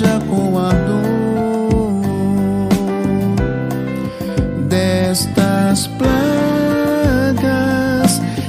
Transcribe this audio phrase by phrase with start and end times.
[0.00, 2.00] seja com a dor
[4.66, 7.42] destas plagas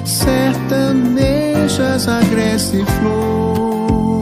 [0.06, 4.21] sertanejas agreste flor.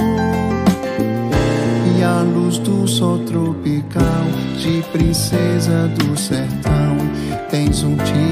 [1.95, 4.25] E a luz do sol tropical
[4.57, 6.97] de princesa do sertão
[7.51, 8.28] tens um tio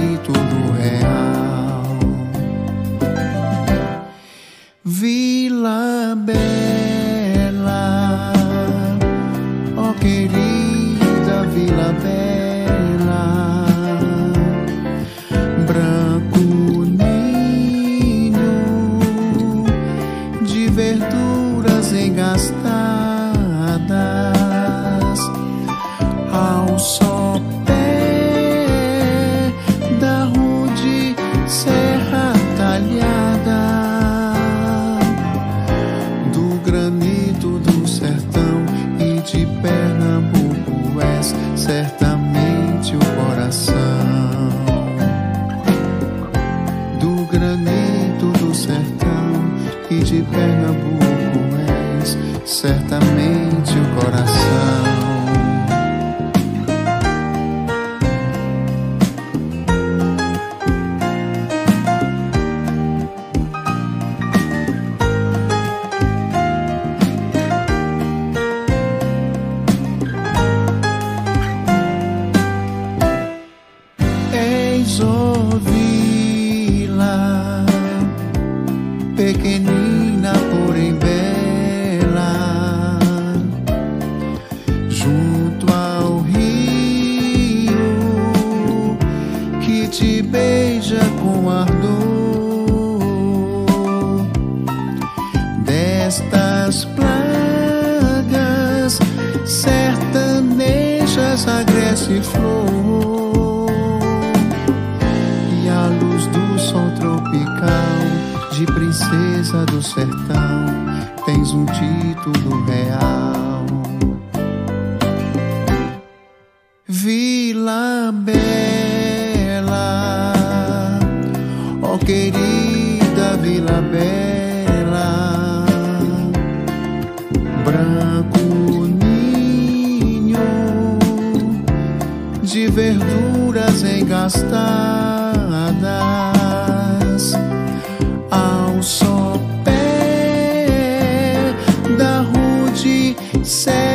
[143.47, 143.86] say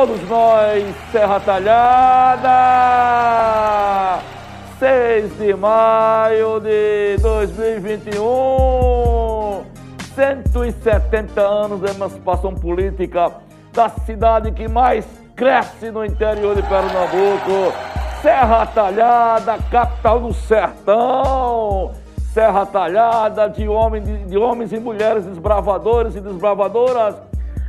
[0.00, 2.48] todos nós, Serra Talhada!
[4.78, 9.62] 6 de maio de 2021,
[10.14, 13.30] 170 anos de emancipação política
[13.74, 17.74] da cidade que mais cresce no interior de Pernambuco.
[18.22, 21.92] Serra Talhada, capital do sertão.
[22.32, 27.16] Serra Talhada de, homem, de, de homens e mulheres desbravadores e desbravadoras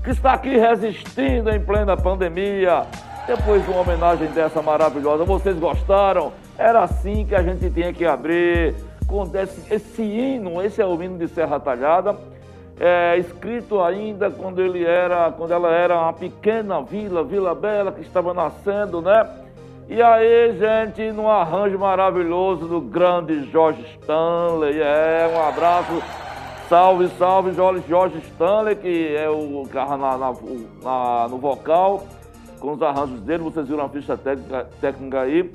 [0.03, 2.83] que está aqui resistindo em plena pandemia.
[3.27, 6.33] Depois de uma homenagem dessa maravilhosa, vocês gostaram?
[6.57, 8.75] Era assim que a gente tinha que abrir
[9.07, 12.15] com esse, esse hino, esse é o hino de Serra Talhada
[12.83, 18.01] é, escrito ainda quando ele era, quando ela era uma pequena vila, Vila Bela, que
[18.01, 19.29] estava nascendo, né?
[19.87, 26.01] E aí, gente, num arranjo maravilhoso do grande Jorge Stanley, é, um abraço,
[26.71, 30.33] salve, salve, Jorge, Stanley, que é o cara na, na,
[30.81, 32.05] na, no vocal,
[32.61, 35.51] com os arranjos dele, vocês viram a ficha técnica, técnica aí.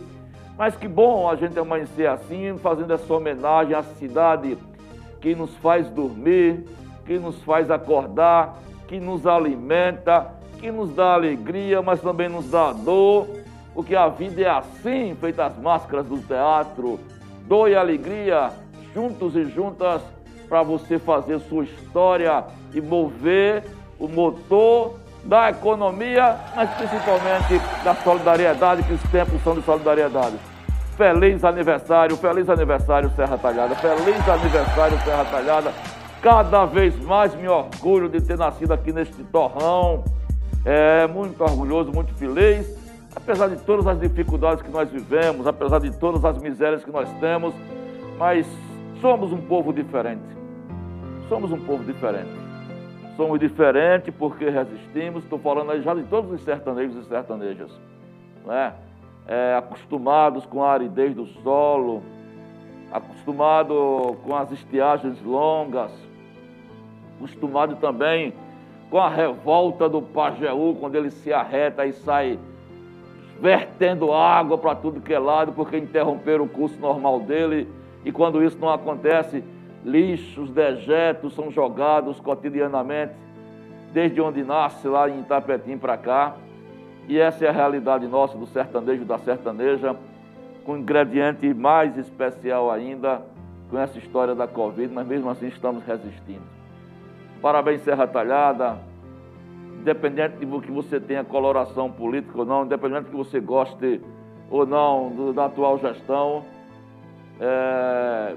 [0.58, 4.58] Mas que bom a gente amanhecer assim, fazendo essa homenagem à cidade
[5.18, 6.66] que nos faz dormir,
[7.06, 12.74] que nos faz acordar, que nos alimenta, que nos dá alegria, mas também nos dá
[12.74, 13.26] dor,
[13.72, 17.00] porque a vida é assim, feita as máscaras do teatro,
[17.48, 18.50] dor e alegria,
[18.92, 20.02] juntos e juntas,
[20.48, 23.64] para você fazer sua história e mover
[23.98, 30.36] o motor da economia, mas principalmente da solidariedade, que os tempos são de solidariedade.
[30.96, 35.72] Feliz aniversário, feliz aniversário Serra Talhada, feliz aniversário Serra Talhada.
[36.22, 40.04] Cada vez mais me orgulho de ter nascido aqui neste torrão.
[40.64, 42.66] É muito orgulhoso, muito feliz.
[43.14, 47.08] Apesar de todas as dificuldades que nós vivemos, apesar de todas as misérias que nós
[47.20, 47.54] temos,
[48.18, 48.46] mas
[49.00, 50.35] somos um povo diferente.
[51.28, 52.30] Somos um povo diferente.
[53.16, 55.24] Somos diferentes porque resistimos.
[55.24, 57.70] Estou falando já de todos os sertanejos e sertanejas.
[58.44, 58.72] Não é?
[59.26, 62.00] É, acostumados com a aridez do solo,
[62.92, 65.90] acostumado com as estiagens longas,
[67.16, 68.32] acostumado também
[68.88, 72.38] com a revolta do Pajeú, quando ele se arreta e sai
[73.40, 77.68] vertendo água para tudo que é lado, porque interromperam o curso normal dele.
[78.04, 79.42] E quando isso não acontece,
[79.86, 83.14] lixos, dejetos são jogados cotidianamente,
[83.92, 86.34] desde onde nasce, lá em Itapetim para cá.
[87.08, 89.94] E essa é a realidade nossa do sertanejo, da sertaneja
[90.64, 93.22] com um ingrediente mais especial ainda,
[93.70, 96.42] com essa história da Covid, mas mesmo assim estamos resistindo.
[97.40, 98.76] Parabéns, Serra Talhada.
[99.80, 104.00] Independente de que você tenha coloração política ou não, independente de que você goste
[104.50, 106.44] ou não da atual gestão,
[107.40, 108.34] é...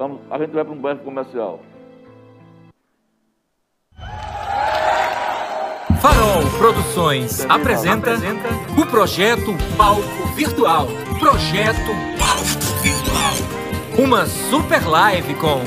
[0.00, 1.60] Vamos, a gente vai para um breve comercial.
[6.00, 8.48] Farol Produções apresenta, apresenta
[8.80, 10.86] o projeto Palco Virtual.
[11.18, 14.02] Projeto Palco Virtual.
[14.02, 15.60] Uma super live com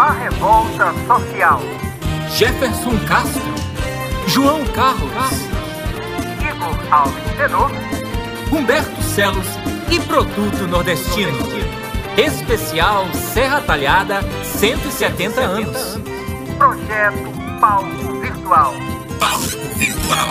[0.00, 1.60] A Revolta Social.
[2.30, 3.42] Jefferson Castro,
[4.26, 5.12] João Carlos,
[6.40, 7.70] Igor Alves Tenor,
[8.50, 9.48] Humberto Celos
[9.90, 11.75] e Produto Nordestino.
[12.16, 15.98] Especial Serra Talhada 170 anos.
[16.56, 17.30] Projeto
[17.60, 18.72] Palco Virtual.
[19.76, 20.28] Virtual.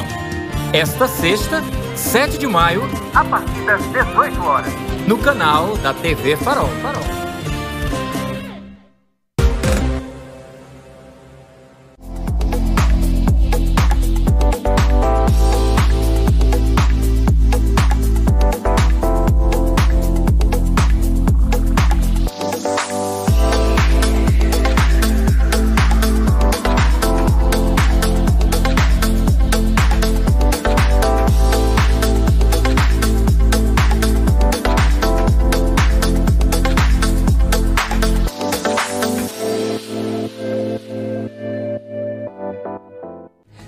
[0.73, 1.61] Esta sexta,
[1.95, 4.73] 7 de maio, a partir das 18 horas,
[5.07, 6.69] no canal da TV Farol.
[6.81, 7.24] Farol.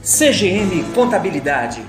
[0.09, 1.81] CGM Contabilidade.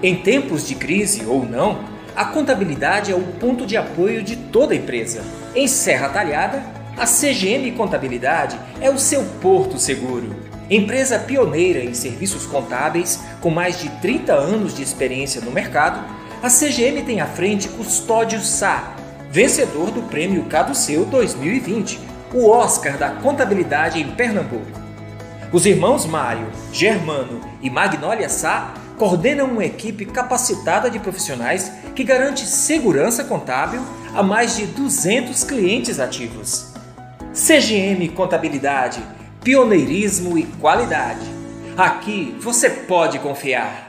[0.00, 1.80] Em tempos de crise ou não,
[2.14, 5.24] a contabilidade é o ponto de apoio de toda empresa.
[5.56, 6.62] Em Serra Talhada,
[6.96, 10.36] a CGM Contabilidade é o seu porto seguro.
[10.70, 16.00] Empresa pioneira em serviços contábeis, com mais de 30 anos de experiência no mercado,
[16.40, 18.94] a CGM tem à frente Custódio Sá,
[19.32, 21.98] vencedor do Prêmio Caduceu 2020,
[22.32, 24.87] o Oscar da Contabilidade em Pernambuco.
[25.50, 32.44] Os irmãos Mário, Germano e Magnólia Sá coordena uma equipe capacitada de profissionais que garante
[32.44, 33.80] segurança contábil
[34.14, 36.74] a mais de 200 clientes ativos.
[37.32, 39.02] CGM Contabilidade,
[39.42, 41.24] pioneirismo e qualidade.
[41.78, 43.87] Aqui você pode confiar.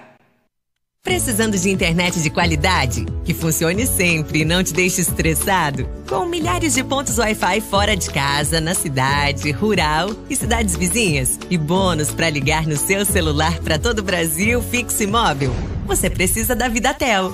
[1.01, 3.05] Precisando de internet de qualidade?
[3.23, 5.87] Que funcione sempre e não te deixe estressado?
[6.09, 11.39] Com milhares de pontos Wi-Fi fora de casa, na cidade, rural e cidades vizinhas.
[11.49, 15.55] E bônus para ligar no seu celular para todo o Brasil, fixo e móvel.
[15.85, 17.33] Você precisa da Vidatel.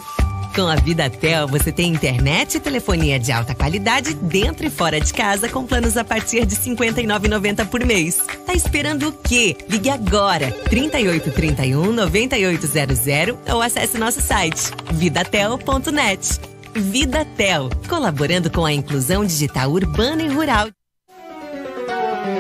[0.56, 5.14] Com a Vidatel, você tem internet e telefonia de alta qualidade dentro e fora de
[5.14, 8.24] casa com planos a partir de R$ 59,90 por mês.
[8.46, 9.58] Tá esperando o quê?
[9.68, 16.40] Ligue agora, 3831 9800 ou acesse nosso site vidatel.net.
[16.74, 20.70] Vidatel, colaborando com a inclusão digital urbana e rural.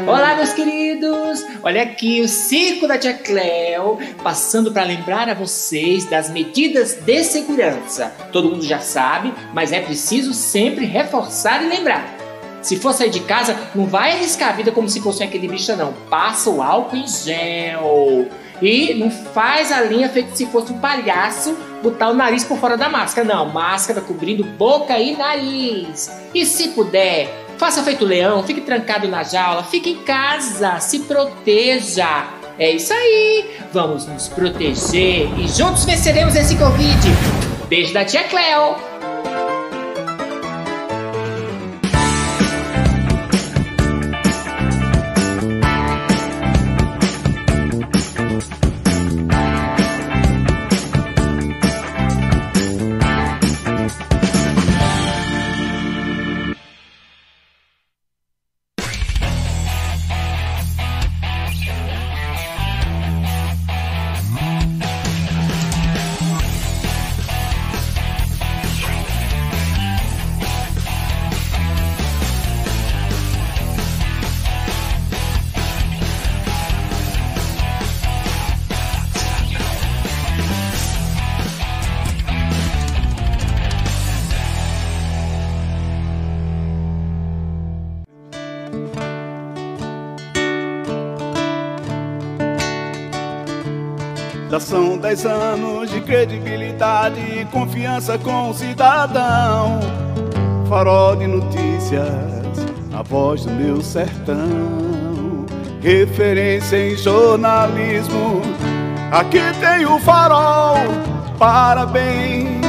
[0.08, 1.44] Olá, meus queridos!
[1.64, 7.24] Olha aqui o Circo da Tia Cleo, passando para lembrar a vocês das medidas de
[7.24, 8.14] segurança.
[8.32, 12.06] Todo mundo já sabe, mas é preciso sempre reforçar e lembrar.
[12.62, 15.76] Se for sair de casa, não vai arriscar a vida como se fosse aquele bicho,
[15.76, 15.92] não.
[16.08, 18.28] Passa o álcool em gel.
[18.62, 22.78] E não faz a linha feito se fosse um palhaço botar o nariz por fora
[22.78, 23.28] da máscara.
[23.28, 26.12] Não, máscara cobrindo boca e nariz.
[26.34, 32.28] E se puder, Faça feito leão, fique trancado na jaula, fique em casa, se proteja.
[32.58, 37.08] É isso aí, vamos nos proteger e juntos venceremos esse Covid.
[37.68, 38.95] Beijo da tia Cleo.
[94.56, 99.82] Já são dez anos de credibilidade e confiança com o cidadão.
[100.70, 102.08] Farol de notícias,
[102.94, 105.46] a voz do meu sertão.
[105.82, 108.42] Referência em jornalismo,
[109.12, 110.78] aqui tem o farol.
[111.38, 112.66] Parabéns,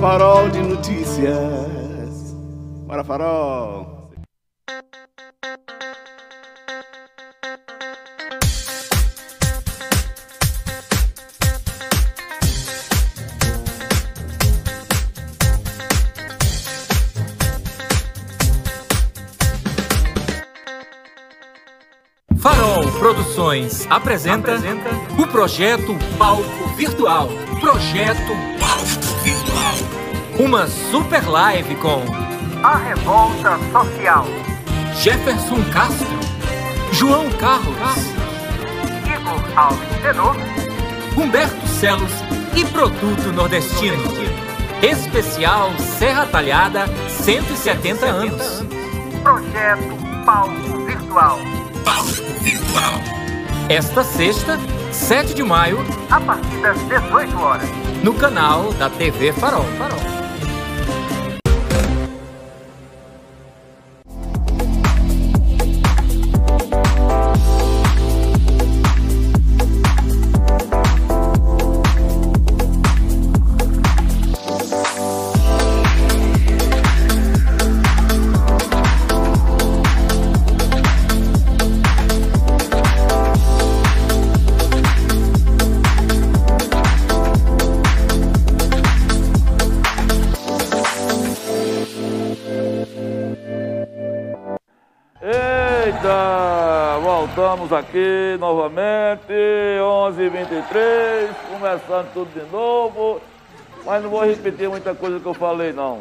[0.00, 2.34] farol de notícias.
[2.88, 3.04] Farol.
[3.04, 3.83] Farol
[23.54, 24.52] Produções apresenta,
[25.16, 27.28] o projeto Palco Virtual.
[27.60, 29.74] Projeto Palco Virtual.
[30.40, 32.02] Uma super live com
[32.64, 34.26] A Revolta Social.
[34.96, 36.18] Jefferson Castro,
[36.92, 37.76] João Carlos,
[39.06, 40.36] Igor Alves Tenor.
[41.16, 42.12] Humberto Celos
[42.56, 44.02] e Produto Nordestino.
[44.82, 48.64] Especial Serra Talhada 170 anos.
[49.22, 51.38] Projeto Palco Virtual.
[51.84, 53.23] Palco Virtual.
[53.68, 54.58] Esta sexta,
[54.92, 55.78] 7 de maio,
[56.10, 57.68] A partir das 18 horas.
[58.02, 59.64] no canal da TV Farol.
[59.64, 60.13] Eita,
[97.64, 99.32] voltamos aqui novamente,
[99.80, 103.20] 11h23, começando tudo de novo,
[103.84, 106.00] mas não vou repetir muita coisa que eu falei não.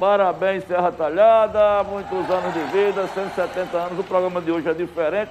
[0.00, 5.30] Parabéns Serra Talhada, muitos anos de vida, 170 anos, o programa de hoje é diferente.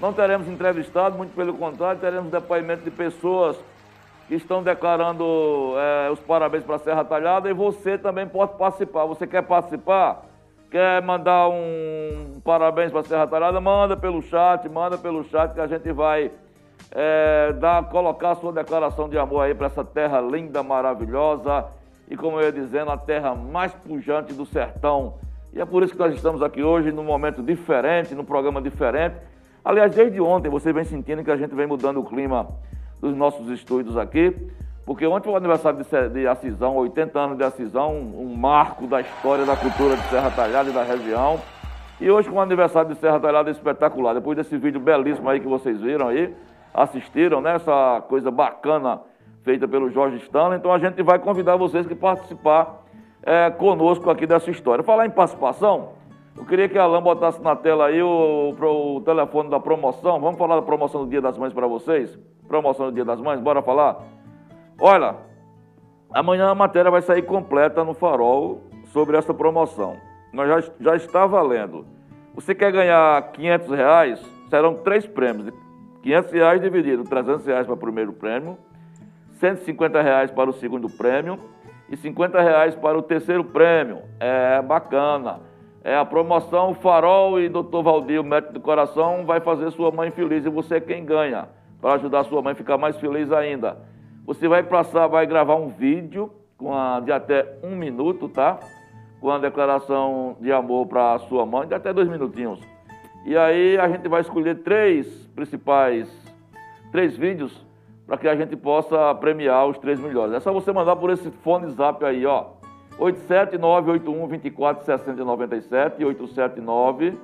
[0.00, 3.56] Não teremos entrevistado, muito pelo contrário, teremos depoimento de pessoas
[4.26, 9.04] que estão declarando eh, os parabéns para a Serra Talhada e você também pode participar.
[9.06, 10.31] Você quer participar?
[10.72, 13.60] Quer mandar um parabéns para a Serra Talhada?
[13.60, 16.30] Manda pelo chat, manda pelo chat que a gente vai
[16.90, 21.66] é, dar, colocar sua declaração de amor aí para essa terra linda, maravilhosa
[22.08, 25.16] e, como eu ia dizendo, a terra mais pujante do sertão.
[25.52, 29.16] E é por isso que nós estamos aqui hoje, num momento diferente, num programa diferente.
[29.62, 32.48] Aliás, desde ontem você vem sentindo que a gente vem mudando o clima
[32.98, 34.34] dos nossos estúdios aqui,
[34.84, 39.00] porque ontem foi o aniversário de, de Acisão, 80 anos de Acisão, um marco da
[39.00, 41.40] história da cultura de Serra Talhada e da região.
[42.00, 44.14] E hoje com o aniversário de Serra Talhada espetacular.
[44.14, 46.34] Depois desse vídeo belíssimo aí que vocês viram aí,
[46.74, 47.54] assistiram, né?
[47.54, 49.00] Essa coisa bacana
[49.44, 50.58] feita pelo Jorge Stanley.
[50.58, 52.82] Então a gente vai convidar vocês que participar
[53.22, 54.82] é, conosco aqui dessa história.
[54.82, 55.90] Falar em participação,
[56.36, 60.20] eu queria que a Alain botasse na tela aí o, o, o, telefone da promoção.
[60.20, 62.18] Vamos falar da promoção do Dia das Mães para vocês?
[62.48, 64.02] Promoção do Dia das Mães, bora falar?
[64.84, 65.14] Olha,
[66.12, 69.96] amanhã a matéria vai sair completa no Farol sobre essa promoção.
[70.32, 71.86] Nós já, já está valendo.
[72.34, 74.20] Você quer ganhar 500 reais?
[74.50, 75.54] Serão três prêmios.
[76.02, 78.58] 500 reais dividido, 300 reais para o primeiro prêmio,
[79.38, 81.38] 150 reais para o segundo prêmio
[81.88, 84.02] e 50 reais para o terceiro prêmio.
[84.18, 85.38] É bacana.
[85.84, 87.82] É a promoção Farol e Dr.
[87.84, 91.48] Valdir, o médico do coração, vai fazer sua mãe feliz e você é quem ganha,
[91.80, 93.91] para ajudar sua mãe a ficar mais feliz ainda.
[94.24, 98.60] Você vai passar, vai gravar um vídeo com a, de até um minuto, tá?
[99.20, 102.60] Com a declaração de amor para a sua mãe, de até dois minutinhos.
[103.24, 106.08] E aí a gente vai escolher três principais,
[106.90, 107.66] três vídeos
[108.06, 110.34] para que a gente possa premiar os três melhores.
[110.34, 112.46] É só você mandar por esse fone zap aí, ó.
[112.98, 117.16] 879-81-24-6097 e 879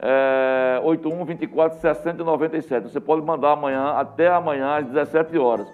[0.00, 2.84] é, 81 24 60 97.
[2.84, 5.66] Você pode mandar amanhã, até amanhã, às 17 horas.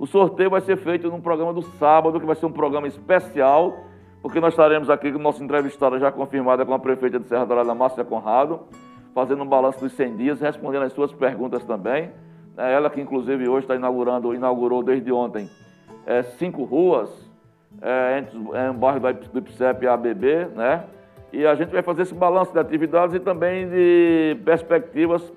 [0.00, 3.84] O sorteio vai ser feito no programa do sábado, que vai ser um programa especial,
[4.20, 7.74] porque nós estaremos aqui com nossa entrevistada já confirmada com a prefeita de Serra Dourada,
[7.74, 8.60] Márcia Conrado
[9.14, 12.10] fazendo um balanço dos 100 dias, respondendo as suas perguntas também.
[12.56, 15.48] É ela que, inclusive, hoje está inaugurando, inaugurou desde ontem,
[16.06, 17.10] é, cinco ruas
[17.82, 20.84] é, entre é, um bairro do IPSEP e ABB, né?
[21.32, 25.32] E a gente vai fazer esse balanço de atividades e também de perspectivas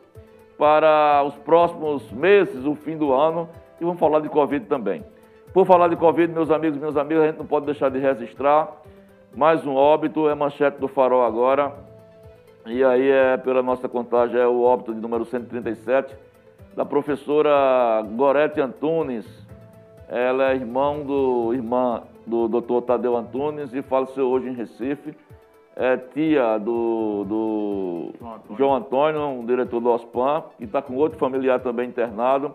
[0.57, 3.47] para os próximos meses, o fim do ano,
[3.79, 5.03] e vamos falar de Covid também.
[5.53, 7.99] Por falar de Covid, meus amigos e minhas amigas, a gente não pode deixar de
[7.99, 8.71] registrar
[9.35, 11.73] mais um óbito, é manchete do Farol agora,
[12.65, 16.15] e aí, é, pela nossa contagem, é o óbito de número 137
[16.73, 19.25] da professora Gorete Antunes.
[20.07, 25.13] Ela é irmão do, irmã do doutor Tadeu Antunes e faleceu hoje em Recife.
[25.75, 28.57] É tia do, do João, Antônio.
[28.57, 32.53] João Antônio, um diretor do OSPAN, que está com outro familiar também internado.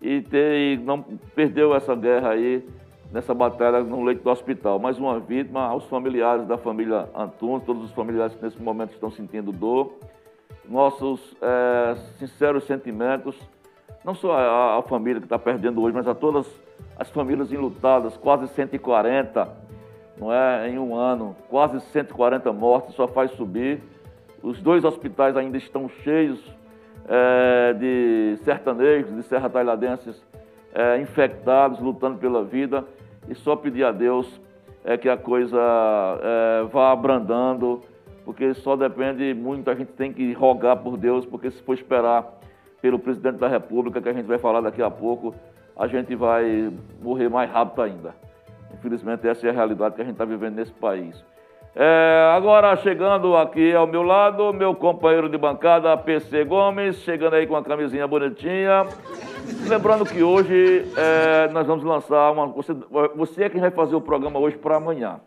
[0.00, 1.02] E, ter, não
[1.34, 2.66] perdeu essa guerra aí
[3.12, 4.78] nessa batalha no leito do hospital.
[4.78, 9.10] Mais uma vítima aos familiares da família Antunes, todos os familiares que nesse momento estão
[9.10, 9.94] sentindo dor.
[10.68, 13.36] Nossos é, sinceros sentimentos,
[14.04, 16.46] não só a família que está perdendo hoje, mas a todas
[16.98, 19.48] as famílias enlutadas, quase 140,
[20.18, 23.80] não é, em um ano, quase 140 mortes, só faz subir.
[24.42, 26.40] Os dois hospitais ainda estão cheios
[27.08, 30.22] é, de sertanejos, de serra tailadenses
[30.74, 32.84] é, infectados, lutando pela vida
[33.28, 34.40] e só pedir a Deus
[34.84, 37.82] é que a coisa é, vá abrandando,
[38.24, 42.24] porque só depende muito, a gente tem que rogar por Deus, porque se for esperar
[42.80, 45.34] pelo presidente da República, que a gente vai falar daqui a pouco,
[45.76, 48.14] a gente vai morrer mais rápido ainda.
[48.74, 51.24] Infelizmente, essa é a realidade que a gente está vivendo nesse país.
[51.78, 57.46] É, agora, chegando aqui ao meu lado, meu companheiro de bancada, PC Gomes, chegando aí
[57.46, 58.86] com a camisinha bonitinha.
[59.68, 62.46] Lembrando que hoje é, nós vamos lançar uma.
[62.46, 62.74] Você,
[63.14, 65.20] você é quem vai fazer o programa hoje para amanhã.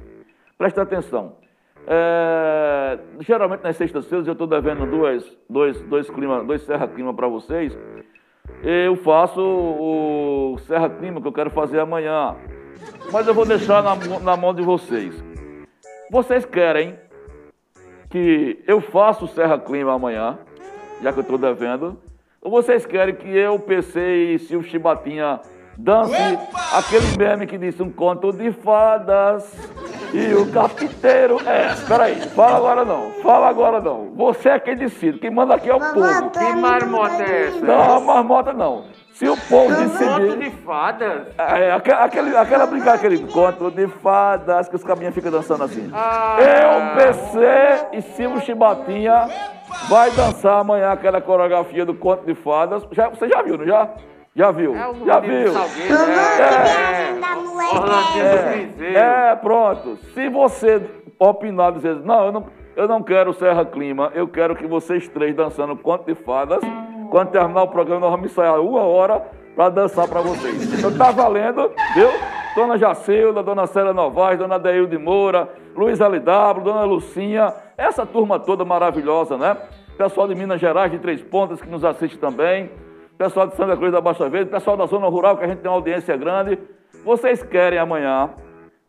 [0.57, 1.33] Presta atenção.
[1.85, 7.27] É, geralmente nas sextas-feiras eu estou devendo duas, dois, dois, clima, dois Serra Clima para
[7.27, 7.77] vocês.
[8.63, 12.35] Eu faço o Serra Clima que eu quero fazer amanhã.
[13.11, 15.28] Mas eu vou deixar na, na mão de vocês.
[16.09, 16.97] Vocês querem
[18.09, 20.39] que eu faça o Serra Clima amanhã,
[21.03, 22.01] já que eu estou devendo,
[22.41, 23.99] ou vocês querem que eu, PC
[24.33, 25.39] e Silvio Chibatinha
[25.77, 26.77] dance Epa!
[26.79, 29.53] aquele meme que disse um conto de fadas
[30.11, 31.37] e o capiteiro.
[31.47, 34.11] É, peraí, fala agora não, fala agora não.
[34.15, 36.31] Você é quem decide, quem manda aqui é o povo.
[36.31, 37.65] Que marmota é essa?
[37.65, 38.85] Não, marmota não.
[39.19, 40.29] Se o povo decidir.
[40.29, 41.27] Conto de fadas?
[41.37, 45.91] É, aquele, aquela brincar, aquele conto de fadas que os caminhos ficam dançando assim.
[45.93, 46.37] Ah.
[46.39, 49.27] Eu, PC e Silvio Chibatinha
[49.89, 52.87] vai dançar amanhã aquela coreografia do conto de fadas.
[52.93, 53.89] Já, você já viu, não já?
[54.33, 54.73] Já viu?
[54.73, 55.51] É já viu?
[55.51, 55.95] Salgueiro?
[56.39, 57.13] É.
[57.73, 58.97] Do Cruzeiro.
[58.97, 59.97] É, pronto.
[60.13, 60.81] Se você
[61.19, 65.35] opinar, dizer, não, eu não, eu não quero Serra Clima, eu quero que vocês três
[65.35, 66.61] dançando conto de fadas,
[67.09, 70.73] Quando terminar o programa, nós vamos ensaiar uma hora para dançar para vocês.
[70.73, 72.09] Então tá valendo, viu?
[72.55, 78.65] Dona Jacilda, Dona Célia Novaes, Dona Deilde Moura, Luiz LW, Dona Lucinha, essa turma toda
[78.65, 79.57] maravilhosa, né?
[79.97, 82.71] Pessoal de Minas Gerais, de Três Pontas, que nos assiste também.
[83.17, 85.69] Pessoal de Santa Cruz da Baixa Verde, pessoal da Zona Rural, que a gente tem
[85.69, 86.57] uma audiência grande.
[87.03, 88.29] Vocês querem amanhã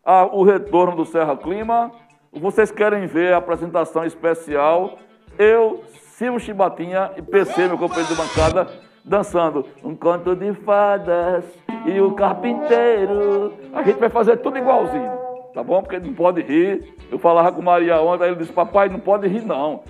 [0.05, 1.91] ah, o retorno do Serra Clima?
[2.31, 4.97] Vocês querem ver a apresentação especial?
[5.37, 5.83] Eu,
[6.21, 8.67] Silvio Chibatinha e PC, meu companheiro de bancada,
[9.03, 11.43] dançando um canto de fadas
[11.83, 13.51] e o carpinteiro.
[13.73, 15.11] A gente vai fazer tudo igualzinho,
[15.51, 15.81] tá bom?
[15.81, 16.93] Porque não pode rir.
[17.11, 19.81] Eu falava com Maria ontem, ele disse, papai, não pode rir não.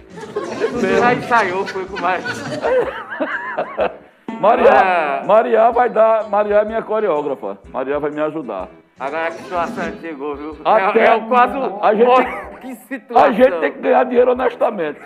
[0.80, 2.24] Já ensaiou, foi com mais.
[4.40, 7.58] Maria, Maria vai dar, Maria é minha coreógrafa.
[7.74, 8.70] Maria vai me ajudar.
[8.98, 10.58] Agora que situação chegou, viu?
[10.64, 11.58] Até- é, é o quase.
[11.82, 13.26] A gente- que situação.
[13.26, 15.00] A gente tem que ganhar dinheiro honestamente.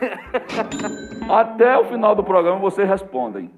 [1.29, 3.49] Até o final do programa vocês respondem.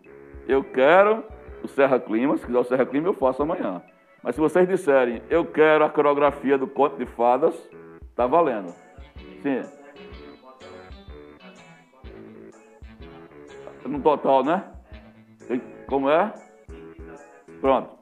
[0.48, 1.24] Eu quero
[1.64, 3.82] o Serra Clima, se quiser o Serra Clima eu faço amanhã.
[4.24, 7.56] Mas se vocês disserem, eu quero a coreografia do Conto de Fadas,
[8.16, 8.74] tá valendo.
[9.42, 9.62] Sim.
[13.86, 14.64] No total, né?
[15.88, 16.34] Como é?
[17.62, 17.98] Pronto.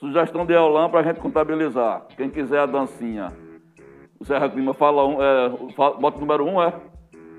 [0.00, 2.06] Sugestão de Eulan para a gente contabilizar.
[2.16, 3.32] Quem quiser a dancinha.
[4.24, 6.72] O Serra Clima fala um, é, bota o número um, é?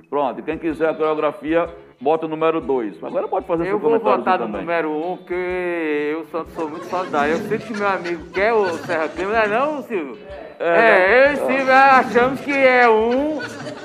[0.07, 0.43] Pronto.
[0.43, 1.67] Quem quiser a coreografia,
[1.99, 3.03] bota o número dois.
[3.03, 4.61] Agora pode fazer Eu seu vou comentário votar no também.
[4.61, 7.33] número um, porque eu sou, sou muito solidário.
[7.33, 10.15] Eu sei que meu amigo quer o Serra Clima, não é não, Silvio?
[10.59, 13.39] É, eu e Silvio achamos que é um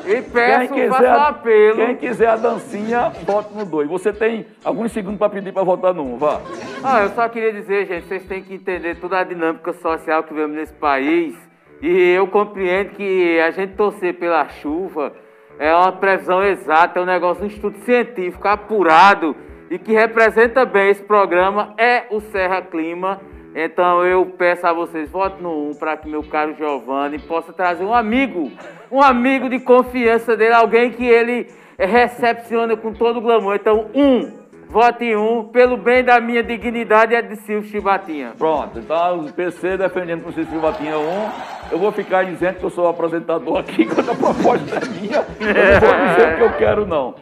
[0.06, 1.76] e peço, Quem quiser, um apelo.
[1.76, 3.88] quem quiser a dancinha, bota no dois.
[3.88, 6.38] Você tem alguns segundos para pedir para votar no um, vá.
[6.84, 10.34] Ah, eu só queria dizer, gente, vocês têm que entender toda a dinâmica social que
[10.34, 11.48] vemos nesse país.
[11.82, 15.12] E eu compreendo que a gente torcer pela chuva
[15.58, 19.34] é uma previsão exata, é um negócio, um estudo científico apurado
[19.70, 23.20] e que representa bem esse programa é o Serra Clima.
[23.54, 27.84] Então eu peço a vocês, votem no 1 para que meu caro Giovanni possa trazer
[27.84, 28.50] um amigo,
[28.90, 31.46] um amigo de confiança dele, alguém que ele
[31.78, 33.56] recepciona com todo o glamour.
[33.56, 34.39] Então, um,
[34.70, 38.32] vote em um, pelo bem da minha dignidade e a de Silvio Chibatinha.
[38.38, 41.28] Pronto, então o PC defendendo com o Cícero Batinha um.
[41.72, 45.16] Eu vou ficar dizendo que eu sou o apresentador aqui quando a proposta é minha.
[45.40, 47.14] Eu não vou dizer o que eu quero, não.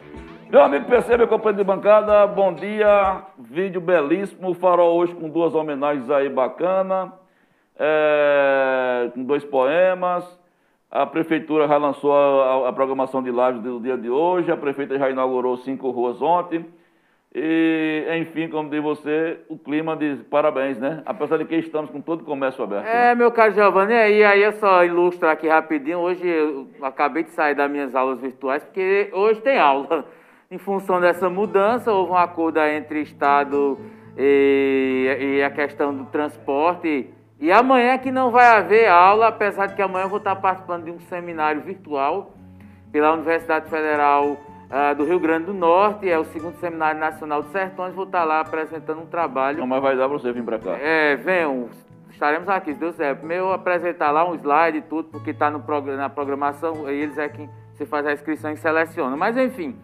[0.50, 3.22] Meu amigo PC, meu companheiro de bancada, bom dia.
[3.38, 4.54] Vídeo belíssimo.
[4.54, 7.12] Farol hoje com duas homenagens aí bacana.
[7.78, 10.24] é, com dois poemas.
[10.90, 14.50] A prefeitura já lançou a, a- a programação de lives do dia de hoje.
[14.50, 16.64] A prefeita já inaugurou cinco ruas ontem.
[17.40, 21.02] E, enfim, como diz você, o clima de parabéns, né?
[21.06, 22.84] Apesar de que estamos com todo o comércio aberto.
[22.84, 23.12] né?
[23.12, 25.98] É, meu caro Giovanni, e aí eu só ilustro aqui rapidinho.
[25.98, 30.04] Hoje eu acabei de sair das minhas aulas virtuais, porque hoje tem aula.
[30.50, 33.78] Em função dessa mudança, houve um acordo entre Estado
[34.16, 37.08] e, e a questão do transporte.
[37.38, 40.86] E amanhã que não vai haver aula, apesar de que amanhã eu vou estar participando
[40.86, 42.34] de um seminário virtual
[42.90, 44.38] pela Universidade Federal
[44.70, 48.24] ah, do Rio Grande do Norte, é o segundo Seminário Nacional de Sertões, vou estar
[48.24, 50.76] lá apresentando um trabalho Não, mas vai dar para você vir para cá.
[50.78, 51.68] é, venham,
[52.10, 53.16] estaremos aqui, se Deus quiser.
[53.16, 57.48] Primeiro eu apresentar lá um slide e tudo, porque está na programação, eles é quem
[57.72, 59.16] você faz a inscrição e seleciona.
[59.16, 59.76] Mas enfim,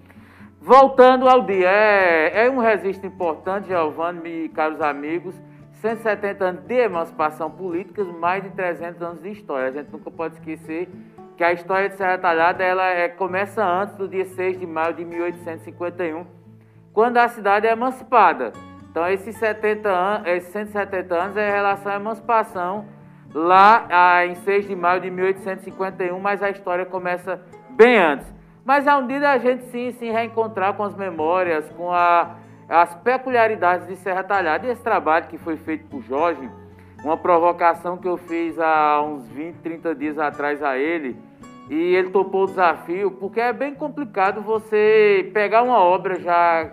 [0.60, 5.34] voltando ao dia, é, é um registro importante, Giovanni e caros amigos,
[5.80, 9.68] 170 anos de emancipação política, mais de 300 anos de história.
[9.68, 10.88] A gente nunca pode esquecer
[11.36, 14.94] que a história de Serra Talhada ela é, começa antes do dia 6 de maio
[14.94, 16.24] de 1851,
[16.92, 18.52] quando a cidade é emancipada.
[18.90, 22.86] Então, esses, 70 anos, esses 170 anos é em relação à emancipação,
[23.34, 28.32] lá ah, em 6 de maio de 1851, mas a história começa bem antes.
[28.64, 32.36] Mas é um dia da gente sim se reencontrar com as memórias, com a-
[32.68, 34.66] as peculiaridades de Serra Talhada.
[34.66, 36.48] E esse trabalho que foi feito por Jorge,
[37.04, 41.16] uma provocação que eu fiz há uns 20, 30 dias atrás a ele,
[41.70, 46.70] e ele topou o desafio, porque é bem complicado você pegar uma obra já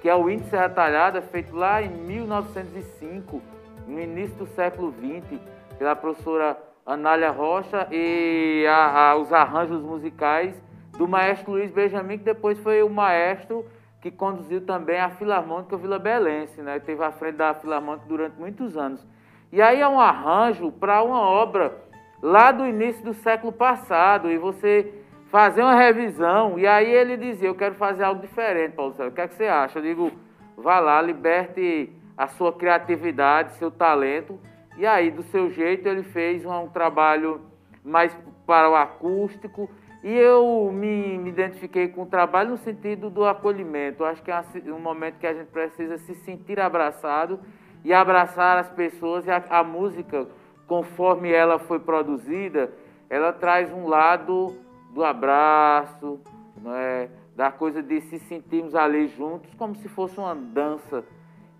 [0.00, 3.42] que é o Índice Serra Talhada, feito lá em 1905,
[3.88, 5.40] no início do século XX,
[5.78, 10.54] pela professora Anália Rocha e a- a- os arranjos musicais
[10.96, 13.64] do maestro Luiz Benjamin, que depois foi o maestro
[14.00, 16.78] que conduziu também a Filarmônica Vila Belense, né?
[16.78, 19.04] Teve à frente da Filarmônica durante muitos anos.
[19.52, 21.76] E aí é um arranjo para uma obra
[22.22, 24.92] lá do início do século passado, e você
[25.30, 29.12] fazer uma revisão, e aí ele dizia, eu quero fazer algo diferente, Paulo César, o
[29.12, 29.78] que, é que você acha?
[29.78, 30.12] Eu digo,
[30.56, 34.38] vá lá, liberte a sua criatividade, seu talento,
[34.76, 37.40] e aí, do seu jeito, ele fez um, um trabalho
[37.84, 39.68] mais para o acústico,
[40.08, 44.06] E eu me, me identifiquei com o trabalho no sentido do acolhimento.
[44.06, 44.42] Acho que é
[44.72, 47.38] um momento que a gente precisa se sentir abraçado
[47.84, 49.26] e abraçar as pessoas.
[49.26, 50.26] E a, a música,
[50.66, 52.72] conforme ela foi produzida,
[53.10, 54.56] ela traz um lado
[54.94, 56.18] do abraço,
[56.74, 57.10] é?
[57.36, 61.04] da coisa de se sentirmos ali juntos, como se fosse uma dança.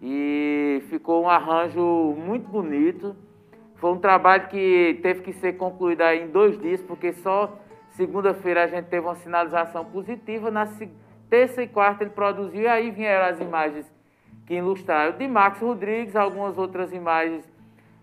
[0.01, 3.15] E ficou um arranjo muito bonito.
[3.75, 7.68] Foi um trabalho que teve que ser concluído em dois dias, porque só
[7.99, 10.53] segunda-feira a gente teve uma sinalização positiva.
[10.53, 10.69] Na
[11.29, 13.93] terça e quarta ele produziu, e aí vieram as imagens
[14.47, 17.45] que ilustraram de Max Rodrigues, algumas outras imagens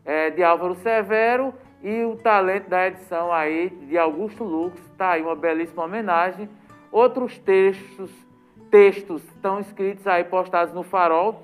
[0.03, 4.77] eh, de Álvaro Severo e o talento da edição aí de Augusto Lux.
[4.91, 6.49] Está aí uma belíssima homenagem.
[6.91, 8.11] Outros textos,
[8.69, 11.41] textos estão escritos aí, postados no Farol.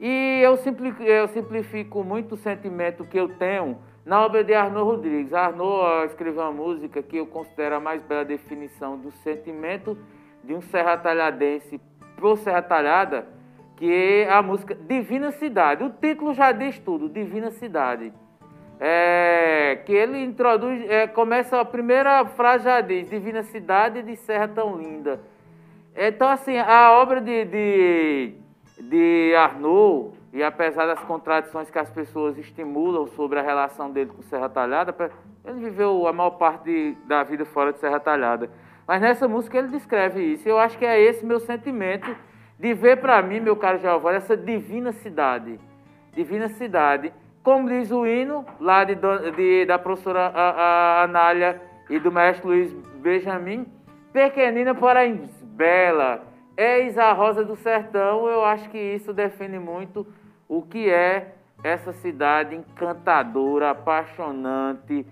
[0.00, 4.90] E eu, simpli- eu simplifico muito o sentimento que eu tenho na obra de Arnaud
[4.90, 5.32] Rodrigues.
[5.32, 9.96] Arnaud escreveu uma música que eu considero a mais bela definição do sentimento
[10.42, 11.80] de um serra talhadense
[12.16, 13.26] pro Serra Talhada,
[13.76, 15.82] que é a música Divina Cidade.
[15.82, 18.12] O título já diz tudo, Divina Cidade.
[18.78, 24.48] É, que ele introduz, é, começa a primeira frase já diz, Divina Cidade de Serra
[24.48, 25.20] Tão Linda.
[25.96, 28.34] Então, assim, a obra de, de,
[28.80, 34.22] de Arnaud, e apesar das contradições que as pessoas estimulam sobre a relação dele com
[34.22, 34.94] Serra Talhada,
[35.44, 38.48] ele viveu a maior parte de- da vida fora de Serra Talhada.
[38.86, 40.48] Mas nessa música ele descreve isso.
[40.48, 42.14] Eu acho que é esse meu sentimento
[42.58, 45.58] de ver para mim, meu caro Giovanni, essa divina cidade.
[46.12, 47.12] Divina cidade.
[47.42, 48.96] Como diz o hino lá de,
[49.36, 50.50] de- da professora a-
[51.00, 53.66] a Anália e do mestre Luiz Benjamin,
[54.12, 56.22] pequenina, porém bela,
[56.56, 58.28] eis a rosa do sertão.
[58.28, 60.06] Eu acho que isso define muito
[60.50, 65.06] o que é essa cidade encantadora, apaixonante,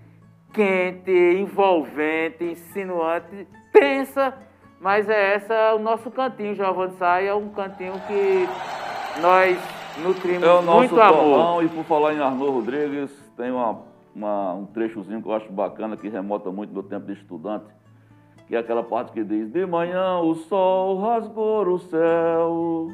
[0.53, 4.33] quente, envolvente, insinuante, tensa,
[4.81, 8.47] mas é essa o nosso cantinho, Giovanni Sai, é um cantinho que
[9.21, 9.57] nós
[10.03, 11.15] nutrimos É o nosso muito amor.
[11.37, 13.79] torrão, e por falar em Arnaud Rodrigues, tem uma,
[14.13, 17.65] uma- um trechozinho que eu acho bacana, que remota muito do tempo de estudante,
[18.47, 22.87] que é aquela parte que diz, de manhã o sol rasgou o céu,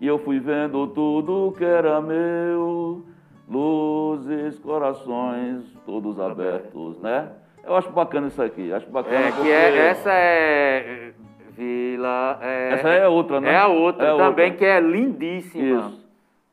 [0.00, 3.04] e eu fui vendo tudo que era meu,
[3.48, 7.30] luzes, corações, todos abertos, né?
[7.64, 9.42] Eu acho bacana isso aqui, acho bacana É, porque...
[9.42, 11.12] que é, essa é
[11.56, 12.38] Vila.
[12.40, 13.52] é- Essa é outra, né?
[13.52, 14.50] É a outra É também, outra.
[14.58, 15.80] que é lindíssima.
[15.80, 16.00] Isso.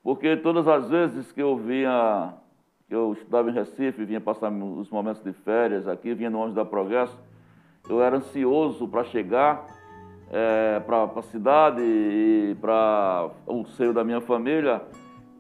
[0.04, 2.34] Porque todas as vezes que eu vinha,
[2.90, 6.56] que eu estudava em Recife, vinha passar os momentos de férias aqui, vinha no ônibus
[6.56, 7.18] da Progresso,
[7.90, 9.66] eu era ansioso para chegar
[10.86, 14.82] para a cidade e para o seio da minha família.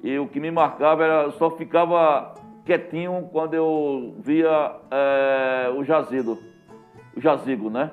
[0.04, 6.38] E o que me marcava era, só ficava quietinho quando eu via eh, o jazido,
[7.15, 7.91] o jazigo, né?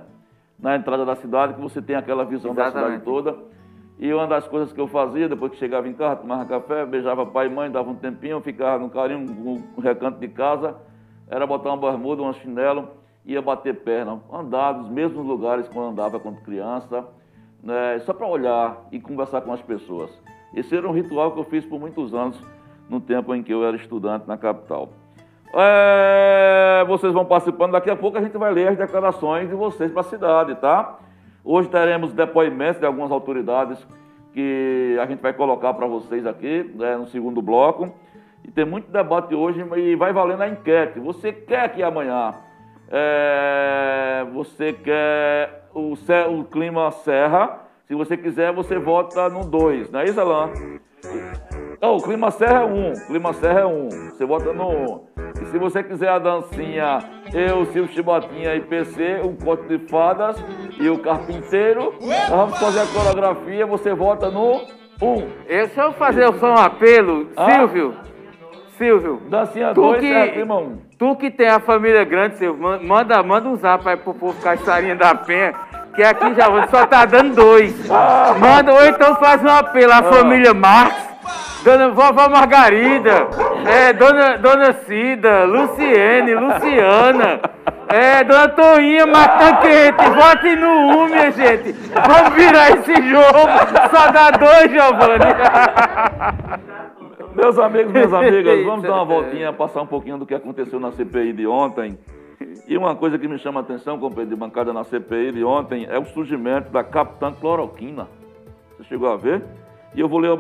[0.58, 3.04] Na entrada da cidade, que você tem aquela visão da cidade Exatamente.
[3.04, 3.36] toda.
[3.98, 7.24] E uma das coisas que eu fazia, depois que chegava em casa, tomava café, beijava
[7.24, 10.76] pai e mãe, dava um tempinho, ficava no carinho, no recanto de casa,
[11.28, 12.88] era botar uma bermuda, um chinelo,
[13.24, 17.06] ia bater perna, andar nos mesmos lugares eu andava quando criança,
[17.62, 20.10] né, só para olhar e conversar com as pessoas.
[20.54, 22.38] Esse era um ritual que eu fiz por muitos anos,
[22.88, 24.90] no tempo em que eu era estudante na capital.
[25.54, 29.90] É, vocês vão participando, daqui a pouco a gente vai ler as declarações de vocês
[29.90, 30.98] para a cidade, tá?
[31.42, 33.84] Hoje teremos depoimentos de algumas autoridades
[34.32, 37.90] que a gente vai colocar para vocês aqui, né, no segundo bloco.
[38.42, 40.98] E tem muito debate hoje e vai valendo a enquete.
[41.00, 42.34] Você quer que amanhã
[42.96, 45.94] é, você quer o,
[46.30, 47.58] o clima serra?
[47.88, 50.78] Se você quiser, você vota no 2, não é isso, Alain?
[51.82, 53.88] Não, o clima serra é 1, um, o clima serra é 1, um.
[53.88, 54.92] você vota no 1.
[54.92, 55.00] Um.
[55.42, 56.98] E se você quiser a dancinha,
[57.34, 60.36] eu, Silvio Chibatinha e PC, um conto de fadas
[60.78, 64.60] e o carpinteiro, nós vamos fazer a coreografia, você vota no 1.
[65.02, 65.28] Um.
[65.48, 67.50] Eu, eu fazer só um apelo, Ah.
[67.50, 68.13] Silvio.
[68.78, 69.20] Silvio.
[69.28, 70.52] Dancinha Tu 2, que- 1.
[70.58, 70.78] Um.
[70.98, 74.32] Tu que tem a família grande, Silvio, man- manda, manda um zap aí pro povo
[74.34, 75.52] ficar estarinha da penha,
[75.94, 77.74] que aqui já só tá dando dois.
[78.38, 80.94] Manda, ou então faz um apelo à família Marx,
[81.64, 83.26] dona vovó Margarida,
[83.66, 87.40] é, dona, dona Cida, Luciene, Luciana,
[87.88, 91.72] é, dona Toinha, Matanquete, vote no 1, um, minha gente.
[92.06, 93.48] Vamos virar esse jogo,
[93.94, 95.34] só dá dois, Giovanni.
[97.34, 100.92] Meus amigos, minhas amigas, vamos dar uma voltinha, passar um pouquinho do que aconteceu na
[100.92, 101.98] CPI de ontem.
[102.68, 105.84] E uma coisa que me chama a atenção, companheiro de bancada na CPI de ontem,
[105.90, 108.06] é o surgimento da Capitã Cloroquina.
[108.76, 109.42] Você chegou a ver?
[109.94, 110.30] E eu vou ler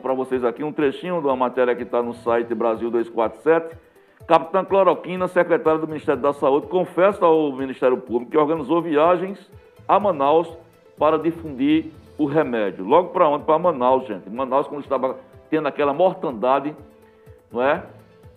[0.00, 3.76] para vocês aqui um trechinho de uma matéria que está no site Brasil 247,
[4.26, 9.50] Capitã Cloroquina, secretária do Ministério da Saúde, confessa ao Ministério Público que organizou viagens
[9.88, 10.56] a Manaus
[10.96, 12.84] para difundir o remédio.
[12.84, 13.44] Logo para onde?
[13.44, 14.30] Para Manaus, gente.
[14.30, 15.16] Manaus, quando estava
[15.50, 16.74] tendo aquela mortandade,
[17.52, 17.82] não é?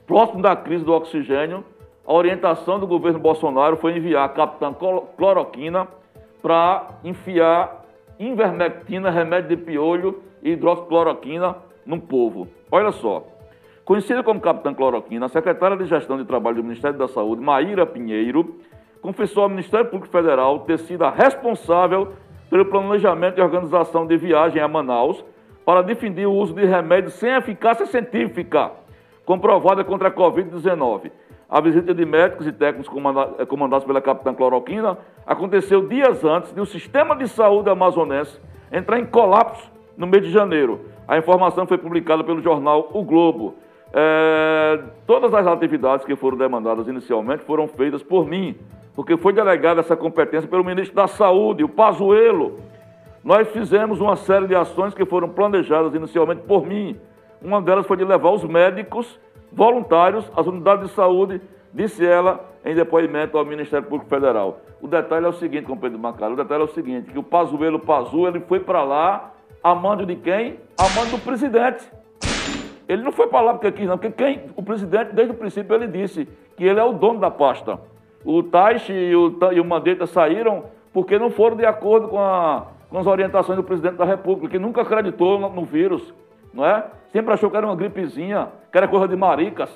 [0.05, 1.64] Próximo da crise do oxigênio,
[2.05, 4.76] a orientação do governo Bolsonaro foi enviar a capitã
[5.16, 5.88] cloroquina
[6.41, 7.86] para enfiar
[8.20, 11.55] invermectina, remédio de piolho e hidroxicloroquina
[11.86, 12.47] no povo.
[12.70, 13.24] Olha só.
[13.86, 17.86] Conhecida como capitã cloroquina, a secretária de Gestão de Trabalho do Ministério da Saúde, Maíra
[17.86, 18.55] Pinheiro,
[19.01, 22.14] confessou ao Ministério Público Federal ter sido a responsável
[22.49, 25.24] pelo planejamento e organização de viagem a Manaus
[25.66, 28.72] para defender o uso de remédios sem eficácia científica
[29.26, 31.11] comprovada contra a Covid-19.
[31.49, 32.91] A visita de médicos e técnicos
[33.39, 38.39] eh, comandados pela capitã Cloroquina aconteceu dias antes de o sistema de saúde amazonense
[38.72, 40.82] entrar em colapso no mês de janeiro.
[41.07, 43.55] A informação foi publicada pelo jornal O Globo.
[43.93, 48.55] É, todas as atividades que foram demandadas inicialmente foram feitas por mim,
[48.95, 52.59] porque foi delegada essa competência pelo ministro da Saúde, o Pazuello.
[53.24, 56.99] Nós fizemos uma série de ações que foram planejadas inicialmente por mim.
[57.41, 59.17] Uma delas foi de levar os médicos
[59.49, 61.41] voluntários às unidades de saúde,
[61.74, 64.59] disse ela em depoimento ao Ministério Público Federal.
[64.82, 67.80] O detalhe é o seguinte, companheiro Macalho, o detalhe é o seguinte, que o Pazuello
[67.80, 69.32] Pazu, ele foi para lá
[69.63, 70.59] a mando de quem?
[70.78, 71.89] A mando do presidente.
[72.89, 75.74] Ele não foi para lá porque quis, não, porque quem, o presidente, desde o princípio,
[75.74, 77.80] ele disse que ele é o dono da pasta.
[78.26, 82.67] O Taixe e o, e o Mandetta saíram porque não foram de acordo com, a,
[82.94, 86.14] com as orientações do presidente da República, que nunca acreditou no, no vírus,
[86.54, 86.86] não é?
[87.12, 89.68] Sempre achou que era uma gripezinha, que era coisa de maricas,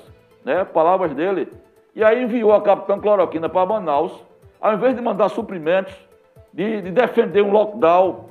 [0.44, 0.64] né?
[0.64, 1.48] Palavras dele.
[1.96, 4.24] E aí enviou a capitã Cloroquina para Manaus,
[4.60, 5.92] ao invés de mandar suprimentos,
[6.52, 8.26] de, de defender um lockdown,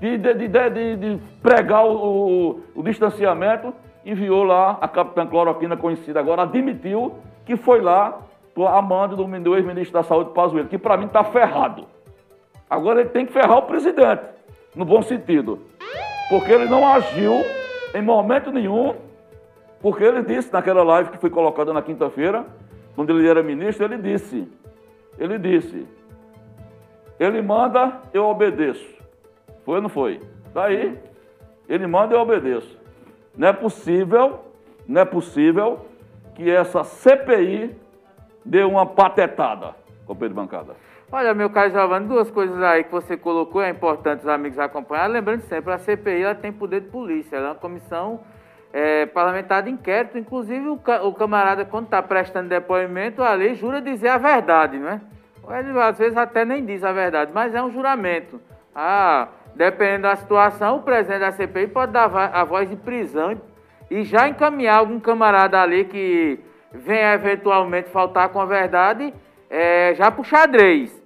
[0.00, 3.74] de, de, de, pregar o, o, o, distanciamento,
[4.06, 8.20] enviou lá a capitã Cloroquina, conhecida agora, admitiu que foi lá
[8.56, 11.97] a mando do, do ex-ministro da Saúde, Pazuello, que para mim está ferrado.
[12.68, 14.22] Agora ele tem que ferrar o presidente,
[14.74, 15.60] no bom sentido.
[16.28, 17.44] Porque ele não agiu
[17.94, 18.94] em momento nenhum,
[19.80, 22.44] porque ele disse naquela live que foi colocada na quinta-feira,
[22.94, 24.46] quando ele era ministro, ele disse,
[25.18, 25.86] ele disse,
[27.18, 28.86] ele manda, eu obedeço.
[29.64, 30.20] Foi ou não foi?
[30.46, 30.98] Está aí.
[31.68, 32.78] Ele manda, eu obedeço.
[33.36, 34.40] Não é possível,
[34.86, 35.86] não é possível
[36.34, 37.76] que essa CPI
[38.44, 39.74] dê uma patetada,
[40.06, 40.74] companheiro de bancada.
[41.10, 45.06] Olha, meu caro Giovanni, duas coisas aí que você colocou, é importante os amigos acompanhar.
[45.06, 48.20] Lembrando sempre, a CPI ela tem poder de polícia, ela é uma comissão
[48.74, 50.18] é, parlamentar de inquérito.
[50.18, 54.90] Inclusive, o, o camarada, quando está prestando depoimento, a lei jura dizer a verdade, não
[54.90, 55.00] é?
[55.60, 58.38] Ele às vezes até nem diz a verdade, mas é um juramento.
[58.74, 63.40] Ah, dependendo da situação, o presidente da CPI pode dar a voz de prisão
[63.90, 66.38] e já encaminhar algum camarada ali que
[66.70, 69.14] venha eventualmente faltar com a verdade,
[69.48, 70.97] é, já para o xadrez.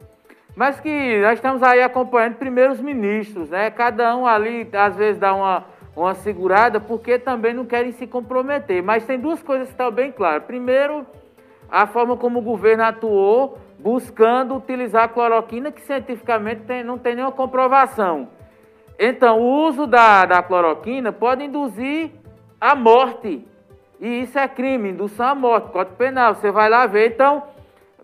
[0.54, 3.70] Mas que nós estamos aí acompanhando primeiros ministros, né?
[3.70, 8.82] Cada um ali às vezes dá uma uma segurada, porque também não querem se comprometer.
[8.82, 10.44] Mas tem duas coisas que estão bem claras.
[10.44, 11.06] Primeiro,
[11.70, 17.14] a forma como o governo atuou buscando utilizar a cloroquina, que cientificamente tem, não tem
[17.14, 18.28] nenhuma comprovação.
[18.98, 22.10] Então, o uso da, da cloroquina pode induzir
[22.60, 23.46] a morte.
[24.00, 26.34] E isso é crime, indução à morte, código penal.
[26.34, 27.12] Você vai lá ver.
[27.12, 27.42] Então,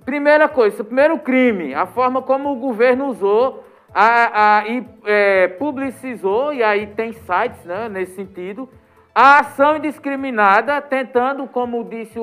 [0.08, 3.62] primeira coisa, primeiro crime, a forma como o governo usou
[3.94, 8.66] a, a, e é, publicizou, e aí tem sites né, nesse sentido,
[9.14, 12.22] a ação indiscriminada, tentando, como disse o,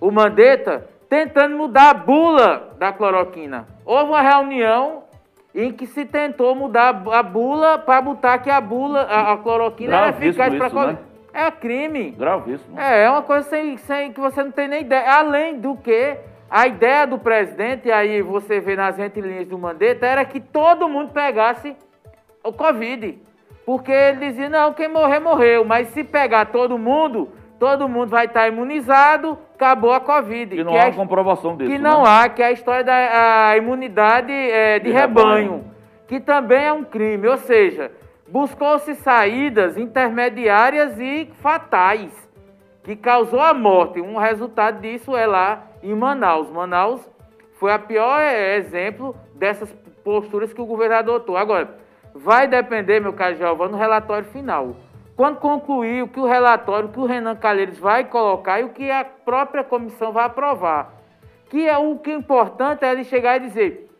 [0.00, 3.68] o, o Mandetta, tentando mudar a bula da cloroquina.
[3.84, 5.02] Houve uma reunião
[5.54, 9.94] em que se tentou mudar a bula para botar que a bula, a, a cloroquina
[9.94, 10.92] era eficaz para.
[10.92, 10.98] Né?
[11.32, 12.10] É crime.
[12.10, 12.78] Gravíssimo.
[12.78, 15.10] É, é uma coisa sem, sem que você não tem nem ideia.
[15.10, 16.16] Além do que
[16.50, 20.88] a ideia do presidente, e aí você vê nas entrelinhas do Mandetta, era que todo
[20.88, 21.74] mundo pegasse
[22.44, 23.18] o Covid.
[23.64, 25.64] Porque ele dizia, não, quem morrer, morreu.
[25.64, 30.54] Mas se pegar todo mundo, todo mundo vai estar imunizado, acabou a Covid.
[30.54, 31.70] E não que há é, comprovação disso.
[31.70, 32.08] Que não né?
[32.08, 35.64] há, que é a história da imunidade é, de, de rebanho, rebanho,
[36.08, 37.26] que também é um crime.
[37.28, 37.90] Ou seja,
[38.32, 42.10] buscou-se saídas intermediárias e fatais,
[42.82, 44.00] que causou a morte.
[44.00, 46.48] Um resultado disso é lá em Manaus.
[46.50, 47.06] Manaus
[47.58, 49.70] foi a pior é, exemplo dessas
[50.02, 51.36] posturas que o governo adotou.
[51.36, 51.76] Agora,
[52.14, 54.76] vai depender, meu caro Giovanni, do relatório final.
[55.14, 58.70] Quando concluir o que o relatório, o que o Renan Calheiros vai colocar e o
[58.70, 60.94] que a própria comissão vai aprovar.
[61.50, 63.91] Que é o que é importante é ele chegar e dizer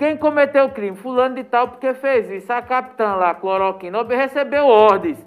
[0.00, 2.50] quem cometeu o crime, fulano de tal, porque fez isso.
[2.50, 5.18] A capitã lá, cloroquina, recebeu ordens,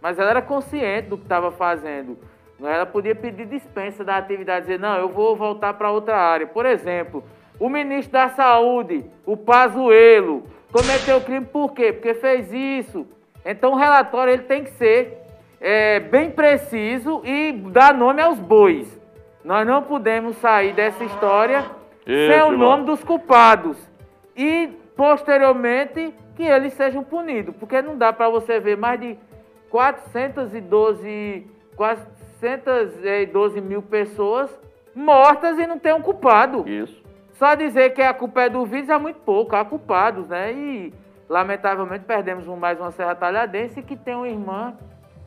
[0.00, 2.16] mas ela era consciente do que estava fazendo.
[2.62, 6.46] Ela podia pedir dispensa da atividade, dizer, não, eu vou voltar para outra área.
[6.46, 7.24] Por exemplo,
[7.58, 11.92] o ministro da Saúde, o Pazuello, cometeu crime por quê?
[11.92, 13.08] Porque fez isso.
[13.44, 15.24] Então o relatório ele tem que ser
[15.60, 18.96] é, bem preciso e dar nome aos bois.
[19.44, 21.64] Nós não podemos sair dessa história
[22.06, 23.89] Isso, sem o nome dos culpados.
[24.36, 27.54] E, posteriormente, que eles sejam punidos.
[27.56, 29.18] Porque não dá para você ver mais de
[29.70, 34.50] 412, 412 mil pessoas
[34.94, 36.68] mortas e não ter um culpado.
[36.68, 37.00] Isso.
[37.32, 40.52] Só dizer que a culpa é do vírus é muito pouco, há culpados, né?
[40.52, 40.92] E,
[41.28, 44.76] lamentavelmente, perdemos mais uma Serra Talhadense que tem uma irmã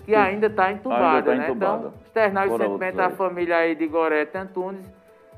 [0.06, 1.50] que ainda está entubada, Ainda tá né?
[1.50, 1.78] entubada.
[1.78, 3.12] Então, externar os sentimentos aí.
[3.16, 4.86] família aí de Gorete Antunes,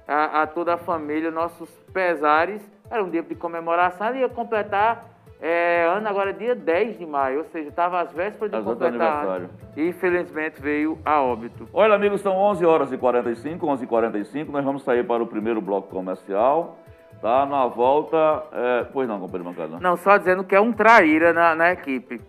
[0.07, 2.61] a, a toda a família, nossos pesares.
[2.89, 7.39] Era um dia de comemoração, ele ia completar é, ano agora dia 10 de maio,
[7.39, 9.03] ou seja, estava às vésperas de completar ano.
[9.03, 9.49] aniversário.
[9.75, 11.67] E infelizmente veio a óbito.
[11.73, 15.27] Olha, amigos, são 11 horas e 45, 11 e 45 Nós vamos sair para o
[15.27, 16.79] primeiro bloco comercial.
[17.21, 17.45] Tá?
[17.45, 18.17] Na volta.
[18.51, 19.79] é, Pois não, companheiro bancada.
[19.79, 22.21] Não, só dizendo que é um traíra na, na equipe.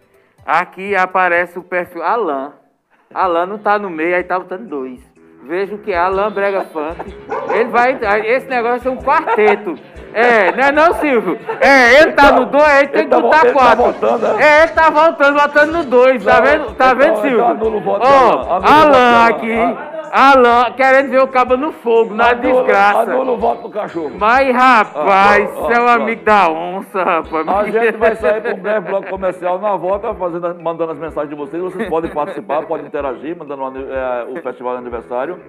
[0.45, 2.53] Aqui aparece o perfil Alan.
[3.13, 5.01] Alan não tá no meio, aí tá botando dois.
[5.47, 7.15] Vejo que é Alan Brega Funk.
[7.55, 7.99] Ele vai.
[8.27, 9.77] Esse negócio é um quarteto.
[10.13, 11.39] É, não é não, Silvio?
[11.61, 13.85] É, ele tá no dois, aí tem Ele que tá vo- botar ele tá quatro.
[13.85, 14.43] voltando, é?
[14.43, 16.25] é, ele tá voltando, botando no dois.
[16.25, 17.41] Tá Não, vendo, tá então, vendo, então Silvio?
[17.41, 18.07] Ó, Alan, anula o voto de
[18.73, 19.27] Alan Alan.
[19.29, 19.96] aqui.
[20.13, 23.01] Alan, querendo ver o cabo no fogo, na Anula- desgraça.
[23.13, 24.13] Anula o voto do cachorro.
[24.19, 27.49] Mas, rapaz, Ah, ah, é um ah, amigo da onça, rapaz.
[27.49, 31.31] A gente vai sair para um breve bloco comercial na volta, fazendo, mandando as mensagens
[31.31, 31.63] de vocês.
[31.63, 35.41] Vocês podem participar, podem interagir, mandando é, o festival de aniversário,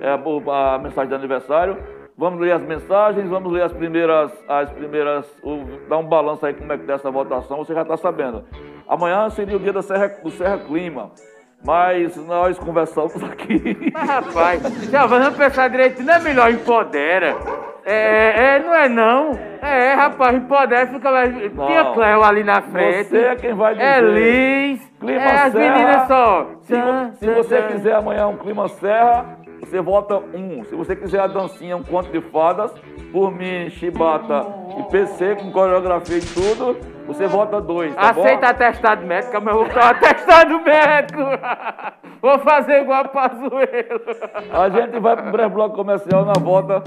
[0.00, 1.76] é, a mensagem de aniversário.
[2.18, 6.54] Vamos ler as mensagens, vamos ler as primeiras, as primeiras, o- dar um balanço aí
[6.54, 8.42] como é que tá essa votação, você já está sabendo.
[8.88, 11.10] Amanhã seria o dia da Serra, do Serra Clima,
[11.64, 13.90] mas nós conversamos aqui.
[13.92, 17.36] Mas, rapaz, já vamos pensar direito, não é melhor empodera?
[17.84, 19.38] É, é, não é não.
[19.62, 21.22] É, rapaz, empodera, fica lá.
[21.28, 23.10] Tinha Cléo ali na frente.
[23.10, 23.86] Você é quem vai dizer.
[23.86, 24.92] É Liz.
[24.98, 25.74] Clima é as Serra.
[25.74, 26.46] meninas só.
[26.62, 26.74] Se,
[27.18, 30.64] se você quiser amanhã um clima serra, você vota um.
[30.64, 32.72] Se você quiser a dancinha, um conto de fadas,
[33.12, 34.46] por mim, chibata
[34.78, 36.76] e PC com coreografia e tudo,
[37.06, 38.46] você vota dois, tá Aceita bom?
[38.46, 41.22] atestado médico, mas eu vou botar o atestado médico.
[42.22, 44.00] Vou fazer igual a Pazuelo.
[44.50, 46.82] A gente vai pro breve bloco comercial na volta.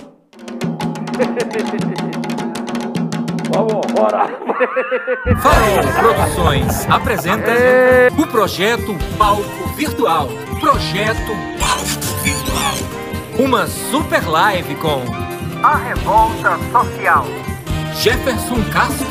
[3.54, 4.28] Vamos, bora!
[5.38, 7.52] Farol Produções apresenta
[8.18, 10.28] o projeto Palco Virtual.
[10.60, 12.09] Projeto Palco Virtual.
[13.40, 15.02] Uma super live com
[15.64, 17.26] A revolta social.
[17.96, 19.08] Jefferson Castro,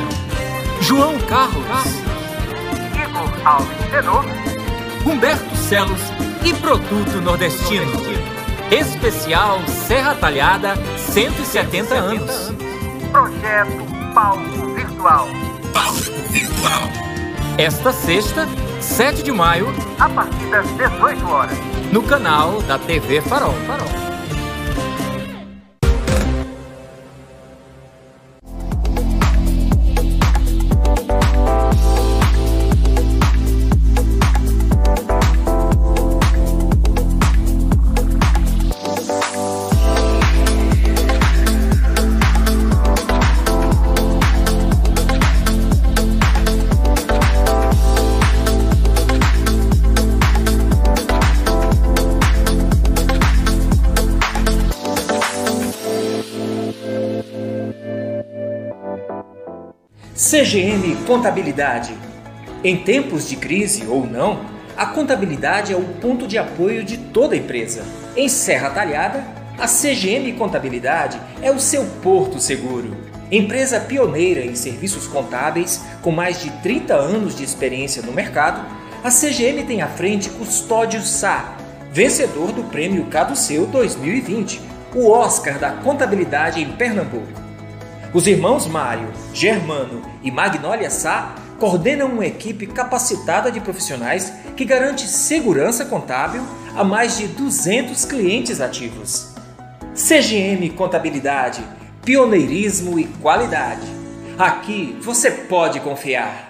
[0.80, 1.64] João Carlos,
[2.94, 4.24] Igor Alves Tenor.
[5.06, 6.00] Humberto Celos
[6.44, 7.90] e Produto Nordestino.
[8.70, 12.52] Especial Serra Talhada 170 anos.
[13.10, 15.28] Projeto Palco Virtual.
[15.72, 16.82] Palco Virtual.
[17.56, 18.46] Esta sexta,
[18.80, 19.68] 7 de maio,
[19.98, 21.58] A partir das 18 horas.
[21.90, 23.54] no canal da TV Farol.
[23.66, 24.07] Farol.
[60.30, 61.94] CGM Contabilidade.
[62.62, 64.44] Em tempos de crise ou não,
[64.76, 67.82] a contabilidade é o ponto de apoio de toda empresa.
[68.14, 69.24] Em Serra Talhada,
[69.58, 72.94] a CGM Contabilidade é o seu porto seguro.
[73.32, 78.60] Empresa pioneira em serviços contábeis, com mais de 30 anos de experiência no mercado,
[79.02, 81.56] a CGM tem à frente Custódio Sá,
[81.90, 84.60] vencedor do Prêmio Caduceu 2020,
[84.94, 87.48] o Oscar da Contabilidade em Pernambuco.
[88.14, 95.08] Os irmãos Mário, Germano e Magnólia Sá coordenam uma equipe capacitada de profissionais que garante
[95.08, 96.42] segurança contábil
[96.76, 99.34] a mais de 200 clientes ativos.
[99.94, 101.64] CGM Contabilidade,
[102.04, 103.86] pioneirismo e qualidade.
[104.38, 106.47] Aqui você pode confiar.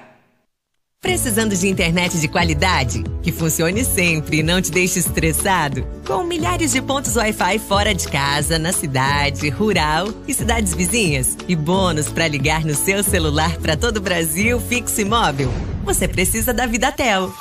[1.01, 3.05] Precisando de internet de qualidade?
[3.23, 5.87] Que funcione sempre e não te deixe estressado?
[6.05, 11.37] Com milhares de pontos Wi-Fi fora de casa, na cidade, rural e cidades vizinhas.
[11.47, 15.49] E bônus para ligar no seu celular para todo o Brasil, fixo e móvel.
[15.85, 17.33] Você precisa da Vidatel.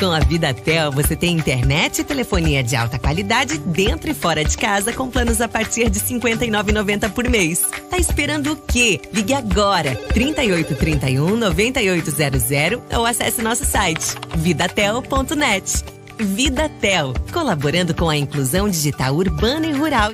[0.00, 4.56] Com a Vidatel, você tem internet e telefonia de alta qualidade dentro e fora de
[4.56, 7.68] casa com planos a partir de R$ 59,90 por mês.
[7.90, 8.98] Tá esperando o quê?
[9.12, 15.84] Ligue agora, 3831 9800 ou acesse nosso site vidatel.net.
[16.18, 20.12] Vidatel, colaborando com a inclusão digital urbana e rural.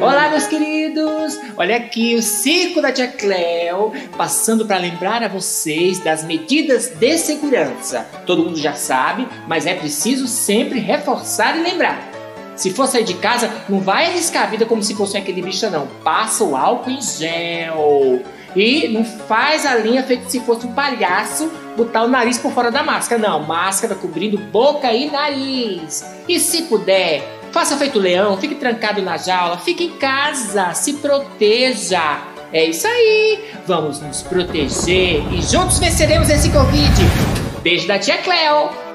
[0.00, 1.38] Olá, meus queridos!
[1.58, 7.18] Olha aqui o Circo da Tia Cleo, passando para lembrar a vocês das medidas de
[7.18, 8.06] segurança.
[8.24, 12.00] Todo mundo já sabe, mas é preciso sempre reforçar e lembrar.
[12.56, 15.68] Se for sair de casa, não vai arriscar a vida como se fosse aquele bicho,
[15.68, 15.86] não.
[16.02, 18.22] Passa o álcool em gel.
[18.56, 22.70] E não faz a linha feito se fosse um palhaço botar o nariz por fora
[22.70, 23.20] da máscara.
[23.20, 26.04] Não, máscara cobrindo boca e nariz.
[26.26, 32.22] E se puder, faça feito leão, fique trancado na jaula, fique em casa, se proteja.
[32.52, 36.92] É isso aí, vamos nos proteger e juntos venceremos esse Covid.
[37.62, 38.89] Beijo da tia Cleo.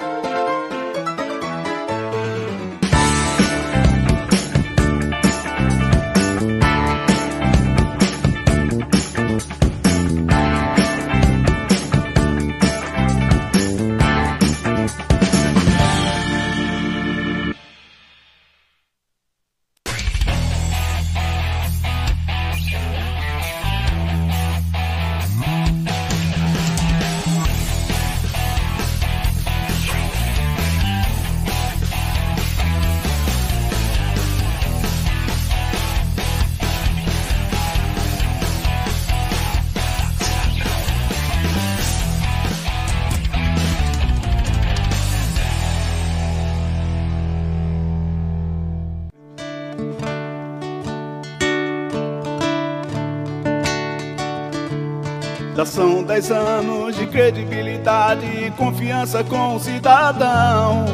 [56.15, 60.85] Já são dez anos de credibilidade e confiança com o cidadão.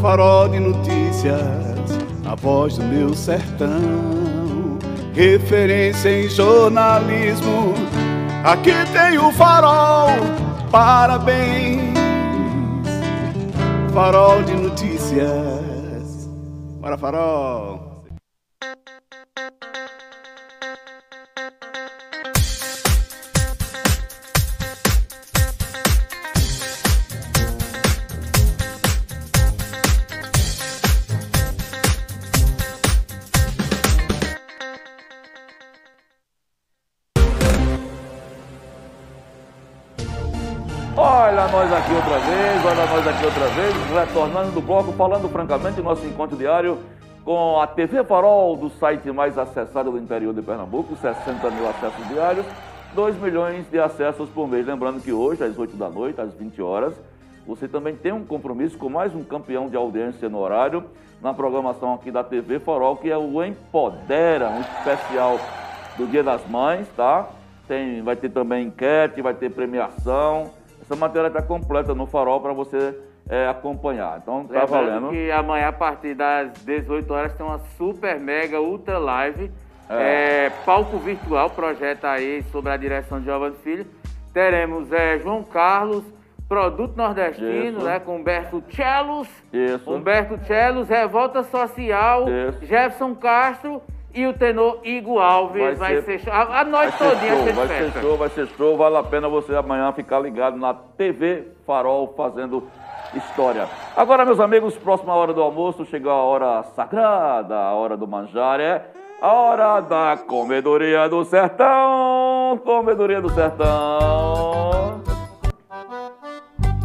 [0.00, 1.38] Farol de notícias,
[2.24, 4.78] a voz do meu sertão.
[5.14, 7.74] Referência em jornalismo,
[8.42, 10.08] aqui tem o farol.
[10.70, 11.94] Parabéns,
[13.92, 16.28] farol de notícias.
[16.80, 17.81] Bora, farol.
[41.32, 43.74] Olha nós aqui outra vez, olha nós aqui outra vez,
[44.06, 46.78] retornando do bloco, falando francamente do nosso encontro diário
[47.24, 52.06] com a TV Farol, do site mais acessado do interior de Pernambuco, 60 mil acessos
[52.08, 52.44] diários,
[52.94, 54.66] 2 milhões de acessos por mês.
[54.66, 56.92] Lembrando que hoje, às 8 da noite, às 20 horas,
[57.46, 60.84] você também tem um compromisso com mais um campeão de audiência no horário,
[61.22, 65.40] na programação aqui da TV Farol, que é o Empodera, um especial
[65.96, 67.26] do Dia das Mães, tá?
[67.66, 70.60] Tem, vai ter também enquete, vai ter premiação.
[70.92, 72.94] Essa matéria está completa no Farol para você
[73.26, 74.18] é, acompanhar.
[74.22, 75.10] Então tá Lembrando valendo.
[75.10, 79.50] que amanhã, a partir das 18 horas, tem uma super mega ultra live.
[79.88, 80.50] É.
[80.64, 83.86] palco virtual, projeto aí sobre a direção de Giovanni Filho.
[84.32, 86.04] Teremos é, João Carlos,
[86.48, 87.86] Produto Nordestino, Isso.
[87.86, 87.98] né?
[87.98, 89.28] Com Humberto Chelos.
[89.52, 89.90] Isso.
[89.90, 92.66] Humberto Chelos, Revolta Social, Isso.
[92.66, 93.82] Jefferson Castro
[94.14, 95.78] e o tenor Igor Alves.
[95.78, 96.32] Vai, ser, show.
[96.32, 98.76] A, a noite Vai ser todinha show, ser vai ser show, vai ser show.
[98.76, 102.68] Vale a pena você amanhã ficar ligado na TV Farol fazendo
[103.14, 103.68] história.
[103.96, 108.60] Agora, meus amigos, próxima hora do almoço, chegou a hora sagrada, a hora do manjar,
[108.60, 108.86] é
[109.20, 112.60] a hora da comedoria do sertão.
[112.64, 115.00] Comedoria do sertão.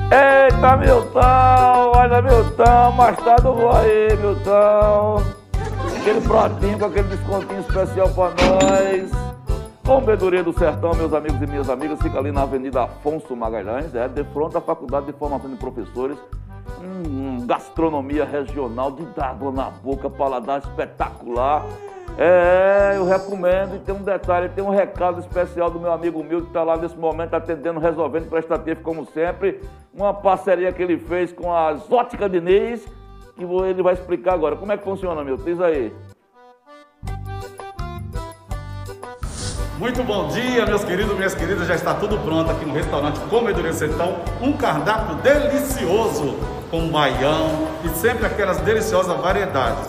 [0.10, 1.92] Eita, Milton!
[1.96, 5.47] Olha, Milton, mais tarde eu vou aí, Milton.
[6.08, 9.12] Aquele pratinho com aquele descontinho especial pra nós.
[9.86, 14.08] Comedoria do Sertão, meus amigos e minhas amigas, fica ali na Avenida Afonso Magalhães, é,
[14.08, 16.18] de frente à Faculdade de Formação de Professores.
[16.82, 21.66] Hum, gastronomia regional de água na boca, paladar espetacular.
[22.18, 23.76] É, eu recomendo.
[23.76, 26.78] E tem um detalhe, tem um recado especial do meu amigo Milton, que está lá
[26.78, 29.60] nesse momento atendendo, resolvendo prestativo, como sempre.
[29.94, 32.88] Uma parceria que ele fez com a Zótica Diniz,
[33.38, 34.56] que ele vai explicar agora.
[34.56, 35.44] Como é que funciona, Milton?
[35.44, 35.94] Diz aí.
[39.78, 41.68] Muito bom dia, meus queridos, minhas queridas.
[41.68, 44.18] Já está tudo pronto aqui no restaurante Comedoria Sertão.
[44.42, 46.36] Um cardápio delicioso
[46.72, 49.88] com baião e sempre aquelas deliciosas variedades.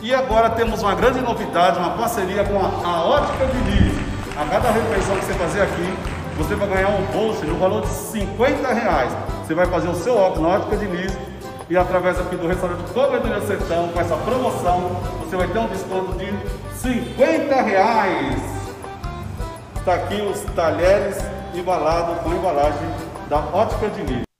[0.00, 3.94] E agora temos uma grande novidade, uma parceria com a, a Ótica Diniz.
[4.36, 5.94] A cada refeição que você fazer aqui,
[6.36, 9.12] você vai ganhar um bolso no valor de 50 reais.
[9.44, 11.12] Você vai fazer o seu óculos na ótica Diniz
[11.68, 14.80] e através aqui do restaurante Comedoria Sertão, com essa promoção,
[15.20, 16.26] você vai ter um desconto de
[16.78, 18.42] 50 reais.
[19.76, 21.18] Está aqui os talheres
[21.54, 22.88] embalados com embalagem
[23.28, 24.33] da ótica Diniz.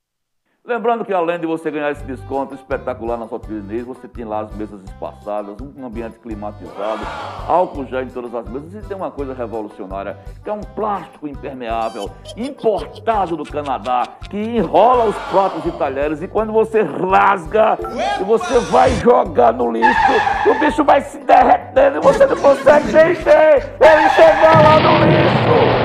[0.66, 4.40] Lembrando que além de você ganhar esse desconto espetacular na sua Diniz, você tem lá
[4.40, 7.06] as mesas espaçadas, um ambiente climatizado,
[7.46, 11.28] álcool gel em todas as mesas e tem uma coisa revolucionária, que é um plástico
[11.28, 17.76] impermeável, importado do Canadá, que enrola os pratos e talheres e quando você rasga
[18.18, 20.12] e você vai jogar no lixo,
[20.50, 25.04] o bicho vai se derretendo e você não consegue nem ver ele chegar lá no
[25.04, 25.83] lixo.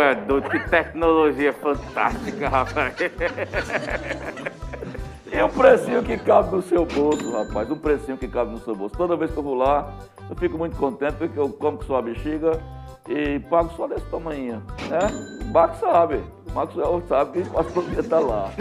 [0.00, 2.94] É doido, que tecnologia fantástica, rapaz.
[5.30, 7.70] E um precinho que cabe no seu bolso, rapaz.
[7.70, 8.96] Um precinho que cabe no seu bolso.
[8.96, 9.92] Toda vez que eu vou lá,
[10.28, 12.52] eu fico muito contente porque eu como com sua bexiga
[13.08, 14.98] e pago só desse tamanho, né?
[15.42, 16.22] O Marco sabe.
[16.50, 18.50] O Marco sabe que quase todo dia tá lá.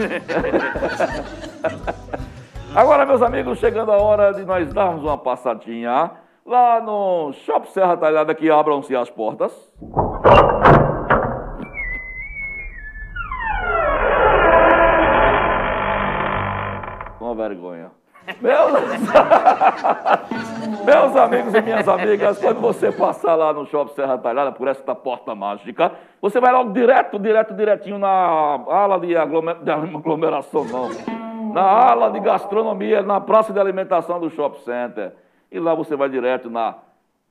[2.76, 6.12] Agora, meus amigos, chegando a hora de nós darmos uma passadinha
[6.46, 9.52] lá no Shopping Serra Talhada que abram-se as portas.
[17.48, 17.92] Vergonha.
[18.42, 18.74] Meus...
[20.86, 24.94] Meus amigos e minhas amigas, quando você passar lá no Shopping Serra Talhada por esta
[24.94, 25.92] porta mágica,
[26.22, 29.56] você vai logo direto, direto, direitinho na ala de, aglomer...
[29.64, 30.90] de aglomeração, não.
[31.54, 35.14] Na ala de gastronomia, na praça de alimentação do Shopping Center.
[35.52, 36.76] E lá você vai direto na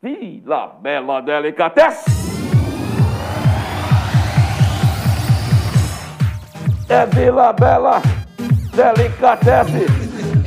[0.03, 2.15] Vila Bela Delicatessen.
[6.89, 8.01] É Vila Bela
[8.77, 9.87] Delicatessen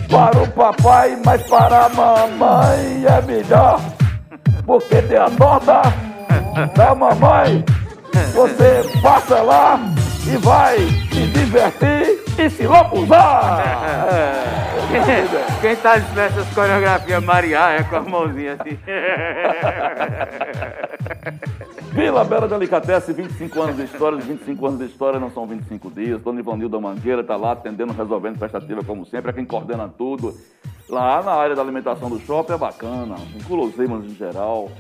[0.08, 3.82] para o papai, mas para a mamãe é melhor.
[4.68, 5.82] Porque tem a torta
[6.76, 7.66] da mamãe.
[8.34, 9.80] Você passa lá
[10.28, 13.64] e vai se divertir e se locuzar.
[15.62, 18.78] Quem tá nessas coreografias Maria é com a mãozinha assim.
[21.94, 26.22] Vila Bela Delicatessen, 25 anos de história, 25 anos de história não são 25 dias.
[26.22, 30.36] Dona Ivanilda Mangueira está lá atendendo, resolvendo prestativa como sempre, é quem coordena tudo.
[30.88, 34.72] Lá na área da alimentação do shopping é bacana, com guloseimas em geral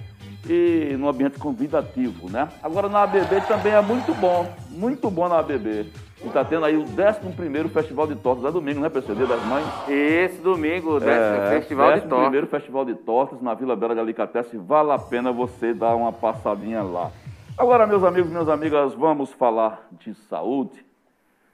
[0.47, 2.47] e num ambiente convidativo, né?
[2.64, 5.91] Agora na ABB também é muito bom, muito bom na ABB.
[6.22, 9.66] E está tendo aí o 11 Festival de Tortas, é domingo, né, PCD das Mães?
[9.88, 12.50] Esse domingo, o É, Festival de 11º Tortas.
[12.50, 14.58] Festival de Tortas na Vila Bela de.
[14.58, 17.10] Vale a pena você dar uma passadinha lá.
[17.58, 20.86] Agora, meus amigos, minhas amigas, vamos falar de saúde.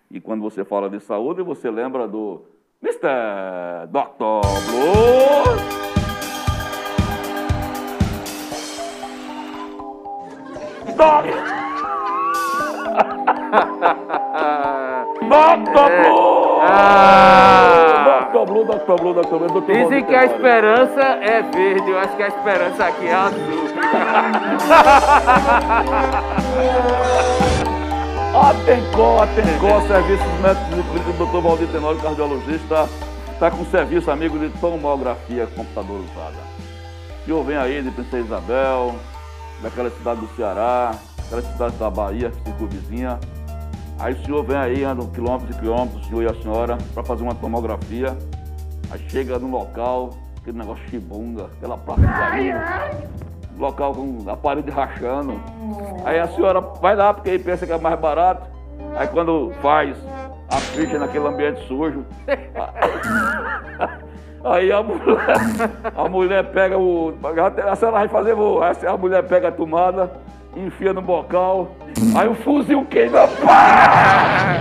[0.09, 2.41] E quando você fala de saúde, você lembra do
[2.81, 3.87] Mr.
[3.89, 4.41] Dr.
[4.65, 5.85] Blue.
[10.95, 11.64] Doc!
[15.29, 15.89] Dr.
[16.03, 16.59] Blue!
[16.61, 17.85] Ah!
[18.45, 18.95] Blue, Dr.
[19.01, 19.37] Blue, Dr.
[19.37, 19.73] Blue, Dr.
[19.73, 23.65] Dizem que a esperança é verde, eu acho que a esperança aqui é azul.
[28.35, 31.41] Atencó, Atencó, Serviços Médicos Clínica do Dr.
[31.41, 32.89] Valdir Tenório, cardiologista,
[33.31, 36.37] está com serviço amigo de tomografia computadorizada.
[37.21, 38.95] O senhor vem aí de Princesa Isabel,
[39.63, 40.93] daquela cidade do Ceará,
[41.25, 43.19] aquela cidade da Bahia, circunvizinha.
[43.99, 47.03] Aí o senhor vem aí, anda quilômetros e quilômetros, o senhor e a senhora, para
[47.03, 48.17] fazer uma tomografia.
[48.91, 50.11] Aí chega no local,
[50.41, 52.59] aquele negócio chibunga, aquela placa caindo,
[53.57, 55.39] local com a parede rachando.
[56.03, 58.47] Aí a senhora vai lá porque aí pensa que é mais barato.
[58.95, 59.97] Aí quando faz
[60.49, 62.05] a ficha naquele ambiente sujo,
[64.43, 65.17] aí a mulher,
[65.95, 67.13] a mulher pega o.
[67.69, 68.35] A senhora vai fazer
[68.87, 70.11] A mulher pega a tomada,
[70.55, 71.75] enfia no bocal,
[72.17, 73.27] aí o fuzil queima.
[73.27, 74.57] Pá!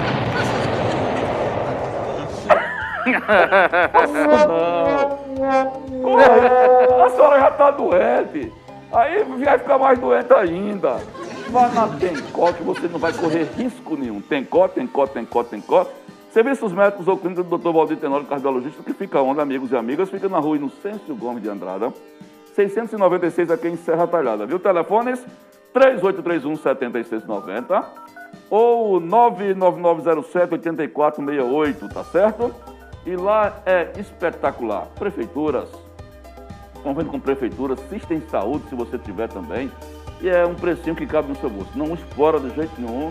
[4.46, 6.18] Não.
[7.04, 8.52] A senhora já tá doente.
[8.92, 11.00] Aí vai ficar mais doente ainda.
[11.50, 14.20] Vá na Tencó que você não vai correr risco nenhum.
[14.20, 15.86] Tencó, Tencó, Tencó, Tencó.
[16.32, 17.70] Serviços médicos ou clínica do Dr.
[17.72, 20.10] Valdir Tenório, cardiologista, que fica onde, amigos e amigas?
[20.10, 21.92] Fica na rua Inocêncio Gomes de Andrada,
[22.56, 24.58] 696 aqui em Serra Talhada, viu?
[24.58, 25.24] Telefones
[25.74, 27.84] 3831-7690
[28.48, 32.54] ou 99907-8468, tá certo?
[33.04, 34.86] E lá é espetacular.
[34.94, 35.68] Prefeituras,
[36.82, 39.70] convênio com prefeituras, Sistem Saúde, se você tiver também.
[40.22, 41.70] E é um precinho que cabe no seu bolso.
[41.74, 43.10] Não explora de jeito nenhum.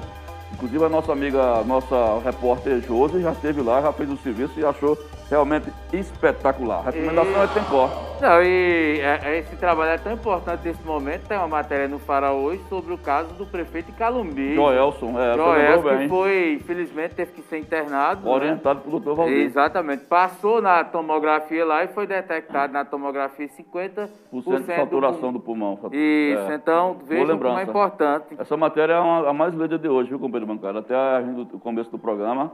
[0.54, 4.66] Inclusive a nossa amiga, nossa repórter Josi já esteve lá, já fez o serviço e
[4.66, 4.98] achou
[5.30, 6.80] realmente espetacular.
[6.88, 8.14] A recomendação é.
[8.22, 11.28] Não, e é, é, esse trabalho é tão importante nesse momento.
[11.28, 14.56] Tem uma matéria no Farol hoje sobre o caso do prefeito Calumbi.
[14.56, 16.10] Joelson, é, Joelson, que bem.
[16.10, 18.26] foi, infelizmente, teve que ser internado.
[18.26, 18.32] né?
[18.32, 19.46] Orientado pelo doutor Valdir.
[19.46, 20.06] Exatamente.
[20.06, 25.40] Passou na tomografia lá e foi detectado na tomografia 50% Por cento de saturação do
[25.40, 25.78] pulmão.
[25.92, 26.56] Isso, É.
[26.56, 28.36] então veja como é importante.
[28.40, 30.80] Essa matéria é uma- a mais lida de hoje, viu, companheiro bancário?
[30.80, 31.22] Até a
[31.54, 32.52] o começo do programa.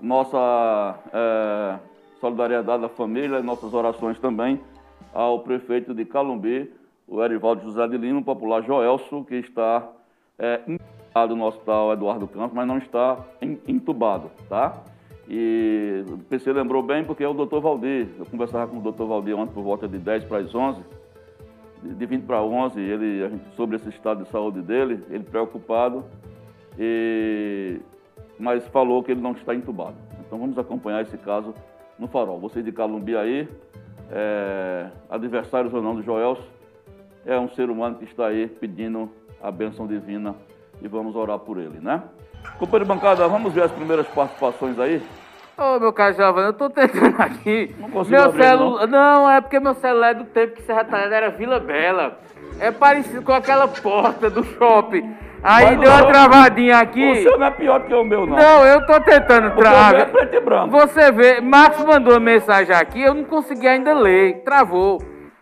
[0.00, 1.74] Nossa é,
[2.20, 4.60] solidariedade à família, nossas orações também
[5.12, 6.70] ao prefeito de Calumbi,
[7.08, 9.88] o Erivaldo José de Lima, popular Joelso, que está
[10.38, 14.74] é, entubado no hospital Eduardo Campos, mas não está en- entubado, tá?
[15.28, 18.08] E o PC lembrou bem porque é o doutor Valdir.
[18.18, 20.80] Eu conversava com o doutor Valdir ontem por volta de 10 para as 11
[21.82, 26.04] de de 20 para 11, ele, gente, sobre esse estado de saúde dele, ele preocupado,
[26.78, 27.80] e,
[28.38, 29.94] mas falou que ele não está entubado.
[30.20, 31.54] Então vamos acompanhar esse caso
[32.00, 32.40] no farol.
[32.40, 33.48] Você de Calumbi aí,
[34.10, 36.42] é, adversários ou não do Joelso,
[37.24, 40.34] é um ser humano que está aí pedindo a bênção divina
[40.80, 42.02] e vamos orar por ele, né?
[42.58, 45.02] Companheiro bancada, vamos ver as primeiras participações aí?
[45.60, 47.74] Ô, meu caro Giovanni, eu tô tentando aqui.
[47.78, 48.86] Não consigo meu abrir, celular.
[48.86, 49.30] Não.
[49.30, 52.18] é porque meu celular é do tempo que Serra Talhada era Vila Bela.
[52.58, 55.14] É parecido com aquela porta do shopping.
[55.42, 56.06] Aí Mas deu uma não.
[56.08, 57.10] travadinha aqui.
[57.12, 58.36] O seu não é pior que o meu, não.
[58.36, 60.06] Não, eu tô tentando meu é travar.
[60.10, 60.70] preto e branco.
[60.70, 64.98] Você vê, Marcos mandou uma mensagem aqui, eu não consegui ainda ler, travou.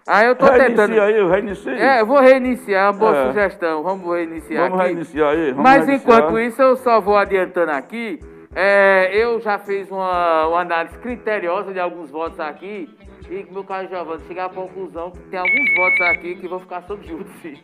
[0.07, 1.01] Aí eu tô Reinicia tentando.
[1.01, 1.73] aí, reinicia.
[1.75, 3.27] É, eu vou reiniciar, uma boa É.
[3.27, 3.83] sugestão.
[3.83, 4.89] Vamos reiniciar Vamos aqui.
[4.93, 5.51] reiniciar aí.
[5.51, 6.19] Vamos Mas reiniciar.
[6.19, 8.19] enquanto isso, eu só vou adiantando aqui.
[8.55, 12.89] É, eu já fiz uma, uma análise criteriosa de alguns votos aqui.
[13.31, 16.81] E, meu caro Giovanni, chegar à conclusão que tem alguns votos aqui que vão ficar
[16.83, 17.63] sob júdice.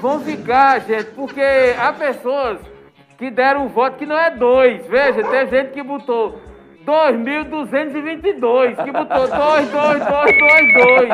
[0.00, 1.40] Vão ficar, gente, porque
[1.78, 2.60] há pessoas
[3.16, 4.86] que deram um voto que não é dois.
[4.86, 6.38] Veja, tem gente que botou
[6.84, 11.08] 2.222, que botou 2, 2, 2, 2, 2.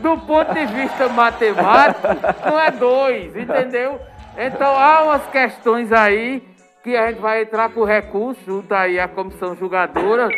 [0.00, 2.08] Do ponto de vista matemático,
[2.46, 4.00] não é dois, entendeu?
[4.36, 6.42] Então há umas questões aí
[6.82, 10.28] que a gente vai entrar com recurso junto aí à comissão julgadora,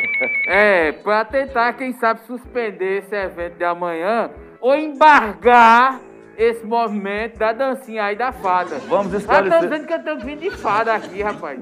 [0.47, 4.31] é, para tentar, quem sabe, suspender esse evento de amanhã
[4.61, 6.01] ou embargar
[6.37, 8.79] esse movimento da dancinha aí da fada.
[8.89, 9.53] Vamos Ah, esclarecer.
[9.55, 11.59] estão dizendo que eu vir de fada aqui, rapaz.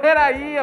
[0.00, 0.56] Peraí,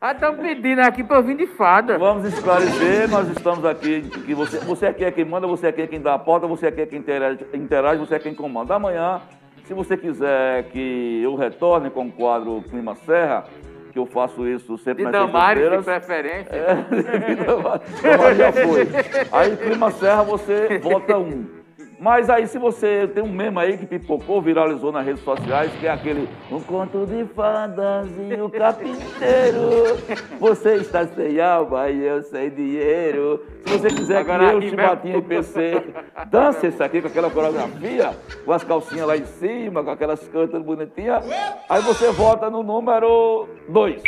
[0.00, 1.98] ah, estão pedindo aqui pra eu vir de fada.
[1.98, 5.86] Vamos esclarecer, nós estamos aqui, que você, você aqui é quem manda, você aqui é
[5.86, 8.74] quem dá a porta, você aqui é quem interage, interage, você é quem comanda.
[8.74, 9.20] Amanhã,
[9.64, 13.44] se você quiser que eu retorne com o quadro Clima Serra,
[13.92, 16.46] que eu faço isso sempre De nas Damares, de sextas-feiras.
[16.46, 16.56] preferência.
[16.56, 18.88] É, Damares já foi.
[19.32, 21.63] Aí, Clima Serra, você vota um.
[21.98, 25.86] Mas aí, se você tem um meme aí que pipocou, viralizou nas redes sociais, que
[25.86, 29.98] é aquele Um conto de fadas e o carpinteiro.
[30.38, 33.44] Você está sem alma e eu sem dinheiro.
[33.64, 35.28] Se você quiser Agora, que eu, aí Chibatinha e mesmo.
[35.28, 35.84] PC,
[36.26, 38.10] dance isso aqui com aquela coreografia,
[38.44, 41.24] com as calcinhas lá em cima, com aquelas cantas bonitinhas,
[41.68, 44.02] aí você vota no número 2.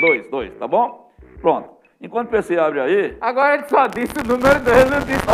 [0.00, 1.10] 2, 2, tá bom?
[1.40, 1.73] Pronto.
[2.04, 5.30] Enquanto o PC abre aí, Agora ele só disse o número 2, não disse o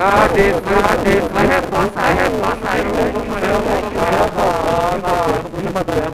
[0.00, 3.94] Ah, disse, ah, disse, mas resposta, a resposta aí.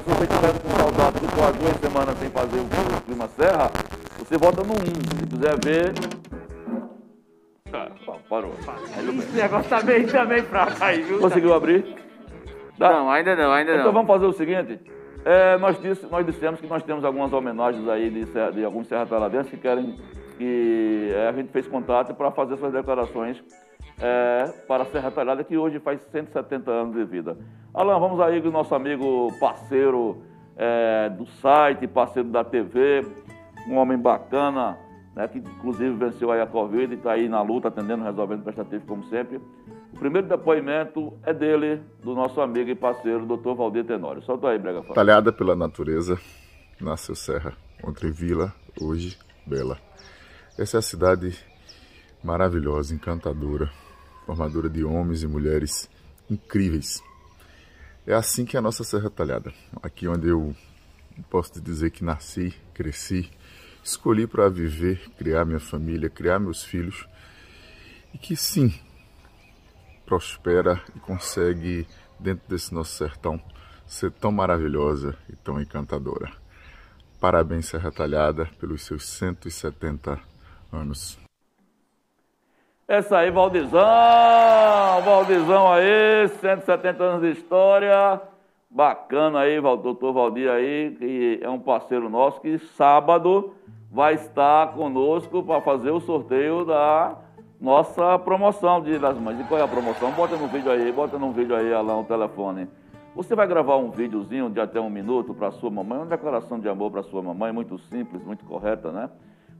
[0.00, 2.66] Se você estiver com saudade de quase duas semanas sem fazer o
[3.04, 3.70] Clima Serra,
[4.18, 4.76] você vota no 1.
[4.78, 5.92] Se quiser ver.
[7.74, 8.54] Ah, pá, parou.
[8.96, 11.18] Aí, Esse negócio tá meio, tá meio fraco aí, viu?
[11.20, 11.94] Conseguiu abrir?
[12.78, 12.90] Tá.
[12.90, 13.92] Não, ainda não, ainda Então não.
[13.92, 14.80] vamos fazer o seguinte.
[15.24, 19.06] É, nós, disse- nós dissemos que nós temos algumas homenagens aí de, de alguns serra
[19.06, 19.98] taladenses que querem
[20.38, 23.42] que é, a gente fez contato para fazer suas declarações
[24.00, 27.36] é, para a Serra Talhada, que hoje faz 170 anos de vida.
[27.74, 30.22] Alan, vamos aí com o nosso amigo parceiro
[30.56, 33.06] é, do site, parceiro da TV,
[33.68, 34.78] um homem bacana,
[35.14, 38.86] né, que inclusive venceu aí a Covid e está aí na luta, atendendo, resolvendo prestativo
[38.86, 39.38] como sempre.
[40.01, 44.22] Primeiro depoimento é dele, do nosso amigo e parceiro, doutor Valdir Tenório.
[44.22, 44.82] Solta aí, Brega.
[44.94, 46.18] Talhada pela natureza,
[46.80, 47.53] nasceu Serra,
[47.86, 49.78] entre Vila, hoje Bela.
[50.59, 51.38] Essa é a cidade
[52.24, 53.70] maravilhosa, encantadora,
[54.24, 55.90] formadora de homens e mulheres
[56.30, 57.03] incríveis.
[58.07, 59.53] É assim que é a nossa Serra Talhada.
[59.82, 60.57] Aqui onde eu
[61.28, 63.30] posso te dizer que nasci, cresci,
[63.84, 67.07] escolhi para viver, criar minha família, criar meus filhos
[68.14, 68.72] e que sim,
[70.11, 71.86] prospera e consegue,
[72.18, 73.40] dentro desse nosso sertão,
[73.86, 76.32] ser tão maravilhosa e tão encantadora.
[77.20, 80.18] Parabéns, Serra Talhada, pelos seus 170
[80.72, 81.16] anos.
[82.88, 83.80] Essa aí, Valdizão!
[85.04, 88.20] Valdizão aí, 170 anos de história.
[88.68, 93.54] Bacana aí, doutor Valdir aí, que é um parceiro nosso, que sábado
[93.92, 97.16] vai estar conosco para fazer o sorteio da
[97.61, 99.38] nossa promoção de das Mães.
[99.38, 100.11] E qual é a promoção?
[100.12, 102.66] Bota no vídeo aí, bota no vídeo aí, Alain, o telefone.
[103.14, 106.68] Você vai gravar um videozinho de até um minuto para sua mamãe, uma declaração de
[106.68, 109.11] amor para sua mamãe, muito simples, muito correta, né?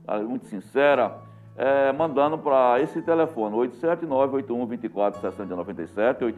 [0.07, 1.17] Ah, Muito sincera,
[1.55, 6.33] é, mandando para esse telefone, 879-8124-6097,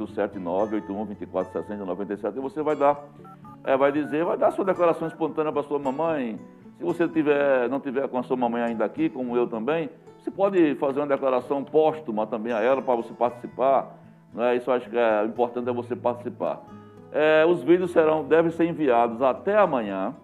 [1.31, 2.99] 879-8124-6097, e você vai dar,
[3.63, 6.37] é, vai dizer, vai dar sua declaração espontânea para sua mamãe.
[6.77, 9.89] Se você tiver, não tiver com a sua mamãe ainda aqui, como eu também,
[10.23, 13.97] você pode fazer uma declaração póstuma também a ela para você participar.
[14.33, 14.55] Né?
[14.55, 16.61] Isso acho que é importante é você participar.
[17.11, 20.15] É, os vídeos serão, devem ser enviados até amanhã,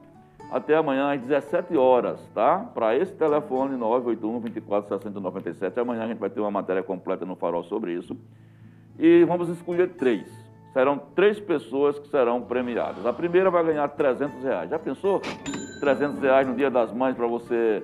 [0.52, 2.66] até amanhã às 17 horas, tá?
[2.74, 5.80] Para esse telefone 981 24 60 97.
[5.80, 8.18] Amanhã a gente vai ter uma matéria completa no Farol sobre isso.
[8.98, 10.28] E vamos escolher três.
[10.74, 13.06] Serão três pessoas que serão premiadas.
[13.06, 14.70] A primeira vai ganhar 300 reais.
[14.70, 15.22] Já pensou?
[15.80, 17.84] 300 reais no Dia das Mães para você,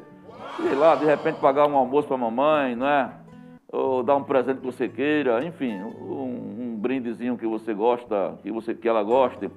[0.57, 3.11] sei lá, de repente pagar um almoço para a mamãe, não é?
[3.71, 8.51] Ou dar um presente que você queira, enfim, um, um brindezinho que você gosta, que,
[8.51, 9.47] você, que ela goste.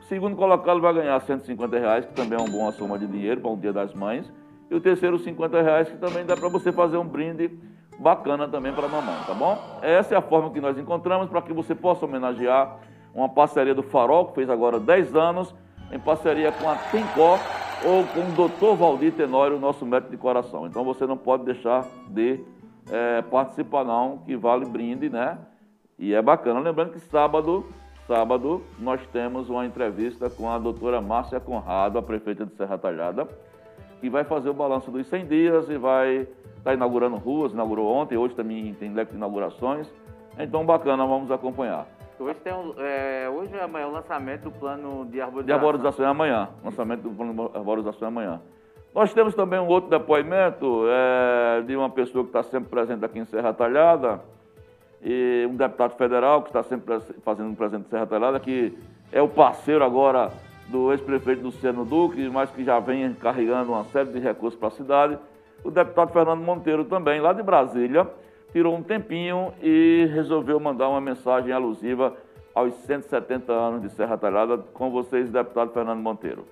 [0.00, 3.40] O segundo colocado vai ganhar 150 reais, que também é uma boa soma de dinheiro
[3.40, 4.32] para um Dia das Mães.
[4.70, 7.50] E o terceiro, 50 reais, que também dá para você fazer um brinde
[7.98, 9.58] bacana também para a mamãe, tá bom?
[9.82, 12.78] Essa é a forma que nós encontramos para que você possa homenagear
[13.14, 15.54] uma parceria do Farol, que fez agora 10 anos,
[15.92, 17.38] em parceria com a Tencó
[17.84, 18.76] ou com o Dr.
[18.76, 20.66] Valdir Tenório, nosso médico de coração.
[20.66, 22.40] Então você não pode deixar de
[22.90, 25.38] eh, participar não, que vale brinde, né?
[25.98, 26.60] E é bacana.
[26.60, 27.66] Lembrando que sábado,
[28.06, 33.28] sábado, nós temos uma entrevista com a doutora Márcia Conrado, a prefeita de Serra Talhada,
[34.00, 36.26] que vai fazer o balanço dos 100 dias e vai
[36.56, 39.88] estar inaugurando ruas, inaugurou ontem, hoje também tem leque de inaugurações.
[40.38, 41.86] Então, bacana, vamos acompanhar.
[42.20, 45.46] Hoje, tem um, é, hoje é amanhã o lançamento do plano de arborização.
[45.46, 48.40] De arborização é amanhã, lançamento do plano de arborização é amanhã.
[48.94, 53.18] Nós temos também um outro depoimento é, de uma pessoa que está sempre presente aqui
[53.18, 54.20] em Serra Talhada,
[55.02, 58.76] e um deputado federal que está sempre fazendo um presente em Serra Talhada, que
[59.12, 60.32] é o parceiro agora
[60.68, 64.72] do ex-prefeito Luciano Duque, mas que já vem carregando uma série de recursos para a
[64.72, 65.18] cidade.
[65.64, 68.06] O deputado Fernando Monteiro também, lá de Brasília,
[68.52, 72.16] tirou um tempinho e resolveu mandar uma mensagem alusiva
[72.54, 74.58] aos 170 anos de Serra Talhada.
[74.58, 76.44] Com vocês, deputado Fernando Monteiro.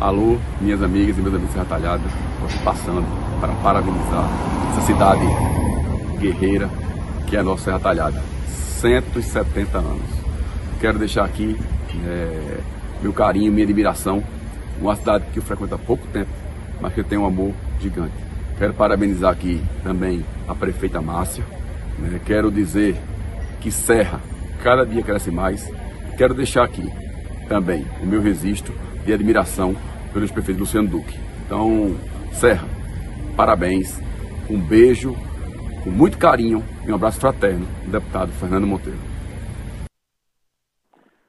[0.00, 2.02] Alô, minhas amigas e meus amigos de Serra Talhada,
[2.46, 3.04] estou passando
[3.40, 4.28] para parabenizar
[4.72, 5.24] essa cidade
[6.20, 6.68] guerreira
[7.26, 8.20] que é a nossa Serra Talhada.
[8.46, 10.26] 170 anos.
[10.80, 11.56] Quero deixar aqui
[12.06, 12.60] é,
[13.02, 14.22] meu carinho, minha admiração.
[14.80, 16.30] Uma cidade que eu frequento há pouco tempo,
[16.80, 18.25] mas que eu tenho um amor gigante.
[18.58, 21.44] Quero parabenizar aqui também a prefeita Márcia.
[21.98, 22.18] né?
[22.24, 22.96] Quero dizer
[23.60, 24.20] que Serra
[24.62, 25.70] cada dia cresce mais.
[26.16, 26.90] Quero deixar aqui
[27.48, 29.76] também o meu registro de admiração
[30.12, 31.18] pelo prefeito Luciano Duque.
[31.44, 31.94] Então,
[32.32, 32.66] Serra,
[33.36, 34.00] parabéns,
[34.48, 35.14] um beijo,
[35.84, 38.98] com muito carinho e um abraço fraterno do deputado Fernando Monteiro.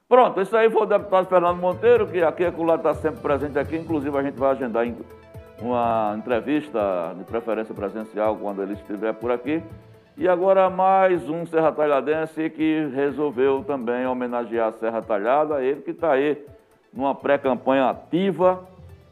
[0.08, 3.58] Pronto, esse aí foi o deputado Fernando Monteiro, que aqui e lá está sempre presente
[3.58, 3.76] aqui.
[3.76, 4.86] Inclusive, a gente vai agendar
[5.60, 9.62] uma entrevista de preferência presencial quando ele estiver por aqui.
[10.16, 15.92] E agora mais um Serra Talhadense que resolveu também homenagear a Serra Talhada, ele que
[15.92, 16.44] está aí
[16.92, 18.64] numa pré-campanha ativa,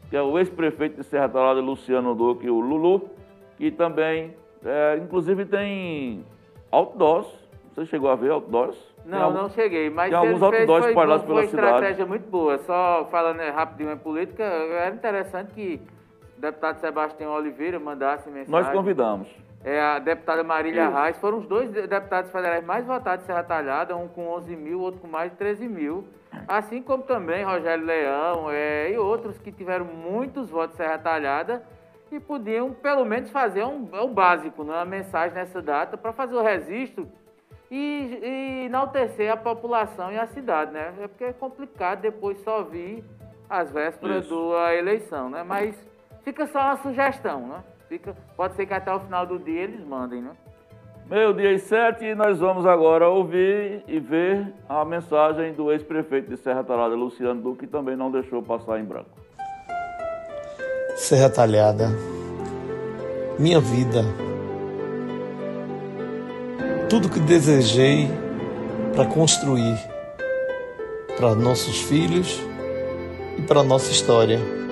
[0.09, 3.09] que é o ex-prefeito de Serra Talhada, Luciano Duque, o Lulu,
[3.57, 4.33] que também,
[4.65, 6.25] é, inclusive tem
[6.71, 7.27] outdoors.
[7.73, 8.75] Você chegou a ver outdoors?
[9.05, 11.67] Não, algum- não cheguei, mas tem alguns outdoors foi, espalhados foi pela uma cidade.
[11.67, 12.57] estratégia muito boa.
[12.59, 15.79] Só falando né, rapidinho em política, era interessante que
[16.37, 18.51] deputado Sebastião Oliveira mandasse mensagem.
[18.51, 19.27] Nós convidamos.
[19.63, 20.95] É, a deputada Marília Isso.
[20.95, 24.55] Reis, foram os dois de- deputados federais mais votados de Serra Talhada, um com 11
[24.55, 26.07] mil, outro com mais de 13 mil.
[26.47, 31.63] Assim como também Rogério Leão é, e outros que tiveram muitos votos de Serra Talhada
[32.11, 36.13] e podiam, pelo menos, fazer um, é o básico, né, uma mensagem nessa data para
[36.13, 37.07] fazer o registro
[37.69, 40.93] e, e enaltecer a população e a cidade, né?
[41.01, 43.03] É porque é complicado depois só vir
[43.49, 44.51] às vésperas Isso.
[44.51, 45.43] da eleição, né?
[45.43, 45.75] Mas
[46.27, 47.63] fica só uma sugestão, né?
[47.87, 50.31] Fica, pode ser que até o final do dia eles mandem, né?
[51.09, 56.29] Meio dia e sete, e nós vamos agora ouvir e ver a mensagem do ex-prefeito
[56.29, 59.09] de Serra Talhada, Luciano Duque, que também não deixou passar em branco.
[60.97, 61.91] Serra Talhada,
[63.39, 64.01] minha vida,
[66.89, 68.09] tudo que desejei
[68.93, 69.77] para construir
[71.15, 72.41] para nossos filhos
[73.37, 74.66] e para nossa história.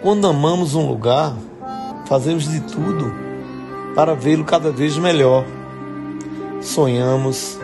[0.00, 1.34] Quando amamos um lugar,
[2.06, 3.12] fazemos de tudo
[3.96, 5.44] para vê-lo cada vez melhor.
[6.60, 7.58] Sonhamos,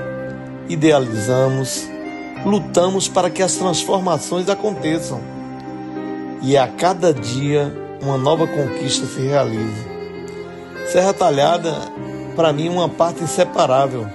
[0.69, 1.89] idealizamos,
[2.45, 5.21] lutamos para que as transformações aconteçam.
[6.43, 7.73] E a cada dia
[8.03, 9.87] uma nova conquista se realize.
[10.89, 11.73] Serra Talhada,
[12.35, 14.09] para mim, é uma parte inseparável.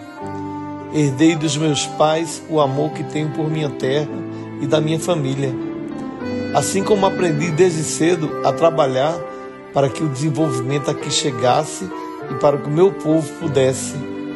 [0.93, 4.09] Herdei dos meus pais o amor que tenho por minha terra
[4.61, 5.68] e da minha família.
[6.53, 9.15] Assim como aprendi desde cedo a trabalhar
[9.73, 11.87] para que o desenvolvimento aqui chegasse
[12.29, 13.93] e para que o meu povo pudesse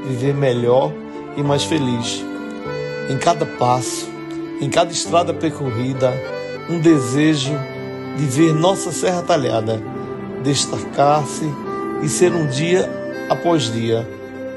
[0.08, 0.92] viver melhor
[1.36, 2.24] e mais feliz.
[3.10, 4.08] Em cada passo,
[4.62, 6.14] em cada estrada percorrida,
[6.70, 7.54] um desejo
[8.16, 9.82] de ver nossa Serra Talhada
[10.44, 11.50] destacar-se
[12.04, 12.90] e ser um dia
[13.30, 14.08] após dia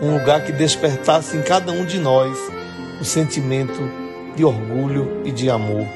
[0.02, 2.36] um lugar que despertasse em cada um de nós
[3.00, 3.80] o sentimento
[4.34, 5.86] de orgulho e de amor.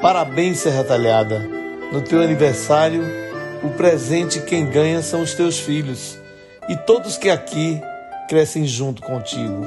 [0.00, 1.40] Parabéns, Serra Talhada.
[1.92, 3.04] No teu aniversário,
[3.62, 6.18] o presente quem ganha são os teus filhos
[6.70, 7.78] e todos que aqui
[8.26, 9.62] crescem junto contigo.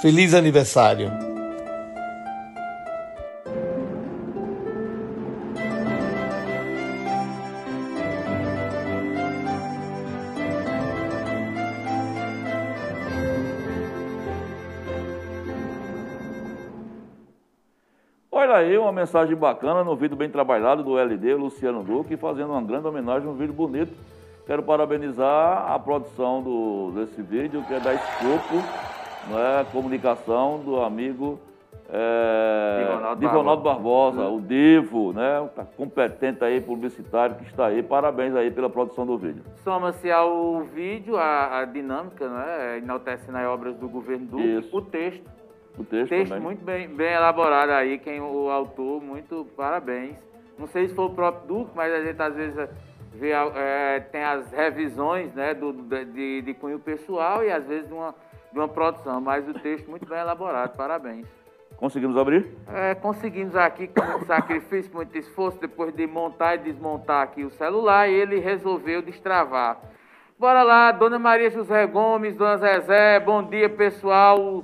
[0.00, 1.33] Feliz aniversário!
[18.64, 22.86] Aí uma mensagem bacana no vídeo bem trabalhado do LD, Luciano Duque, fazendo uma grande
[22.86, 23.92] homenagem, um vídeo bonito.
[24.46, 28.56] Quero parabenizar a produção do, desse vídeo, que é da Escopo,
[29.28, 31.38] né, comunicação do amigo
[31.90, 34.16] é, Divonaldo Divonaldo Barbosa.
[34.22, 37.82] Barbosa, o Divo, né, tá competente aí, publicitário que está aí.
[37.82, 39.42] Parabéns aí pela produção do vídeo.
[39.62, 42.78] Soma-se ao vídeo a, a dinâmica, né?
[42.78, 44.76] enaltecendo as obras do governo Duque, Isso.
[44.76, 45.43] o texto.
[45.78, 46.42] O texto, texto também.
[46.44, 50.14] muito bem, bem elaborado aí, quem o autor, muito parabéns.
[50.58, 52.68] Não sei se foi o próprio Duque, mas a gente às vezes
[53.12, 57.88] vê, é, tem as revisões né, do, do- de, de cunho pessoal e às vezes
[57.88, 58.14] de uma,
[58.52, 61.26] de uma produção, mas o texto muito bem elaborado, parabéns.
[61.76, 62.46] Conseguimos abrir?
[62.72, 67.50] É, conseguimos aqui, com muito sacrifício, muito esforço, depois de montar e desmontar aqui o
[67.50, 69.80] celular, ele resolveu destravar.
[70.38, 74.62] Bora lá, Dona Maria José Gomes, Dona Zezé, bom dia, pessoal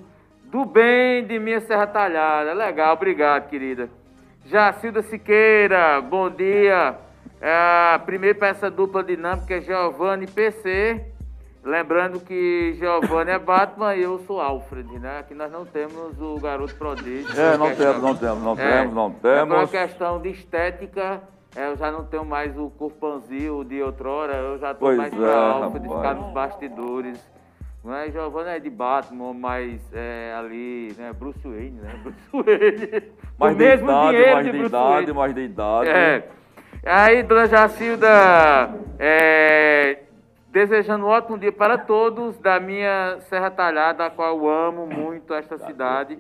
[0.51, 2.53] do bem de minha Serra Talhada.
[2.53, 3.89] Legal, obrigado, querida.
[4.47, 6.97] Jacilda Siqueira, bom dia.
[7.41, 11.07] É, primeiro para essa dupla dinâmica é Giovanni PC.
[11.63, 15.19] Lembrando que Giovanni é Batman e eu sou Alfred, né?
[15.21, 17.39] Aqui nós não temos o garoto prodígio.
[17.39, 19.71] É, não Questão- temos, não temos, não É, temos, não é por uma temos.
[19.71, 21.21] questão de estética,
[21.55, 25.13] é, eu já não tenho mais o corpãozinho de outrora, eu já tô Pois mais
[25.13, 27.31] é, Alfred, ficar nos bastidores.
[27.83, 28.11] Não é?
[28.11, 31.13] Giovanni é de Batman, mas é, ali, né?
[31.13, 31.99] Bruce Wayne, né?
[32.03, 33.13] Bruce Wayne.
[33.39, 35.13] Mais o de mesmo idade, dinheiro mais de de Bruce idade, Wayne.
[35.15, 35.89] mais de idade.
[35.89, 36.29] É.
[36.85, 39.99] Aí, dona Jacilda, é,
[40.49, 45.33] desejando um ótimo dia para todos da minha Serra Talhada, a qual eu amo muito
[45.33, 46.19] esta cidade.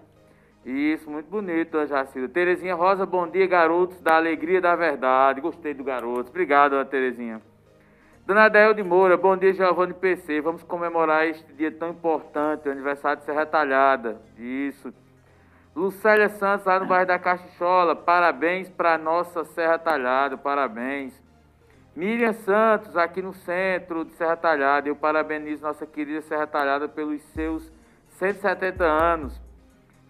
[0.64, 2.28] Isso, muito bonito, dona Jacilda.
[2.28, 5.40] Terezinha Rosa, bom dia, garotos da Alegria da Verdade.
[5.42, 6.30] Gostei do garoto.
[6.30, 7.40] Obrigado, dona Terezinha.
[8.30, 10.40] Dona Adel de Moura, bom dia, Giovanni PC.
[10.40, 14.20] Vamos comemorar este dia tão importante, o aniversário de Serra Talhada.
[14.38, 14.94] Isso.
[15.74, 17.96] Lucélia Santos, lá no bairro da Caixola.
[17.96, 21.20] Parabéns para nossa Serra Talhada, parabéns.
[21.96, 24.88] Miriam Santos, aqui no centro de Serra Talhada.
[24.88, 27.68] Eu parabenizo nossa querida Serra Talhada pelos seus
[28.10, 29.39] 170 anos.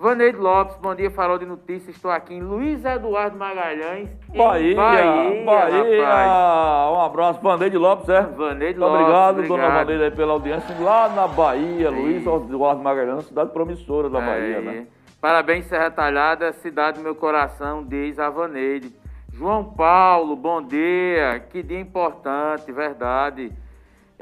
[0.01, 1.95] Vaneide Lopes, bom dia, Farol de Notícias.
[1.95, 6.07] Estou aqui em Luiz Eduardo Magalhães, Bahia, Bahia, Bahia.
[6.07, 6.93] rapaz.
[6.97, 8.23] Um abraço, Vandeide Lopes, é?
[8.23, 9.59] Vandeide Muito Lopes, obrigado, obrigado.
[9.61, 10.75] dona Vandeide, aí pela audiência.
[10.81, 14.87] Lá na Bahia, Luiz Eduardo Magalhães, cidade promissora da Bahia, É, né?
[15.21, 18.91] Parabéns, Serra Talhada, cidade do meu coração, diz a Vaneide.
[19.35, 21.45] João Paulo, bom dia.
[21.51, 23.53] Que dia importante, verdade.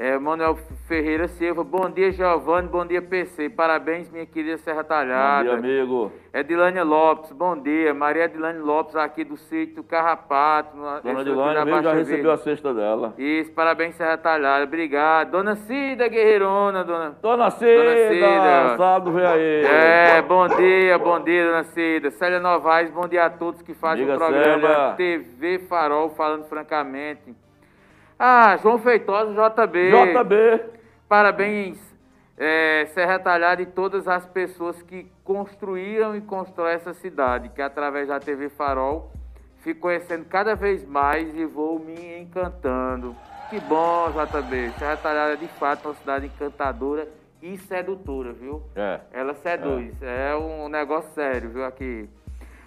[0.01, 0.55] É, Manuel
[0.87, 3.49] Ferreira Silva, bom dia, Giovanni, bom dia, PC.
[3.49, 5.51] Parabéns, minha querida Serra Talhada.
[5.53, 6.11] Bom dia, amigo.
[6.33, 7.93] Edilânia Lopes, bom dia.
[7.93, 10.77] Maria Edilânia Lopes, aqui do sítio Carrapato.
[10.77, 13.13] na- Dona esse aqui Dilane na mesmo já recebeu a cesta dela.
[13.17, 14.63] Isso, parabéns, Serra Talhada.
[14.63, 15.31] Obrigado.
[15.31, 17.17] Dona Cida Guerreirona, dona.
[17.21, 19.65] Dona Cida, sábado vem aí.
[19.65, 22.09] É, bom dia, bom dia, dona Cida.
[22.11, 24.95] Célia Novaes, bom dia a todos que fazem Diga, o programa Célia.
[24.95, 27.35] TV Farol, falando francamente.
[28.21, 29.91] Ah, João Feitosa, JB.
[29.91, 30.63] JB.
[31.07, 31.79] Parabéns,
[32.37, 38.09] é, Serra Talhada e todas as pessoas que construíram e constroem essa cidade, que através
[38.09, 39.09] da TV Farol
[39.61, 43.15] fico conhecendo cada vez mais e vou me encantando.
[43.49, 44.71] Que bom, JB.
[44.77, 47.07] Serra Talhada, de fato, é uma cidade encantadora
[47.41, 48.61] e sedutora, viu?
[48.75, 48.99] É.
[49.13, 49.95] Ela seduz.
[50.01, 52.09] É, um negócio sério, viu, aqui.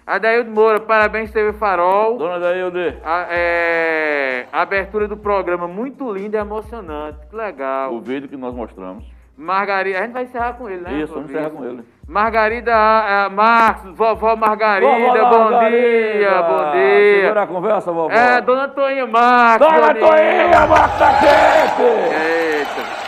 [0.05, 2.17] Adaildo Moura, parabéns, TV Farol.
[2.17, 2.97] Dona Dailde.
[3.05, 7.19] A, é, a abertura do programa muito linda e emocionante.
[7.29, 7.93] Que legal.
[7.93, 9.05] O vídeo que nós mostramos.
[9.37, 10.93] Margarida, a gente vai encerrar com ele, né?
[11.01, 11.83] Isso, vamos encerrar com ele.
[12.07, 16.17] Margarida Marcos, vovó Margarida, Vovó bom Margarida.
[16.17, 17.21] dia, bom dia.
[17.21, 18.11] Segura a conversa, vovó.
[18.11, 19.67] É, dona Toinha Marcos.
[19.67, 19.95] Dona.
[19.95, 21.81] Toinha, Marcos tá quente!
[22.13, 23.03] Eita.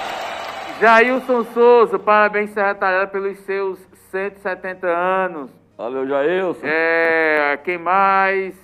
[0.80, 3.78] Jailson Souza, parabéns, Serra Talhada, pelos seus
[4.12, 5.65] 170 anos.
[5.78, 6.62] Valeu, Jailson.
[6.64, 8.56] É, quem mais?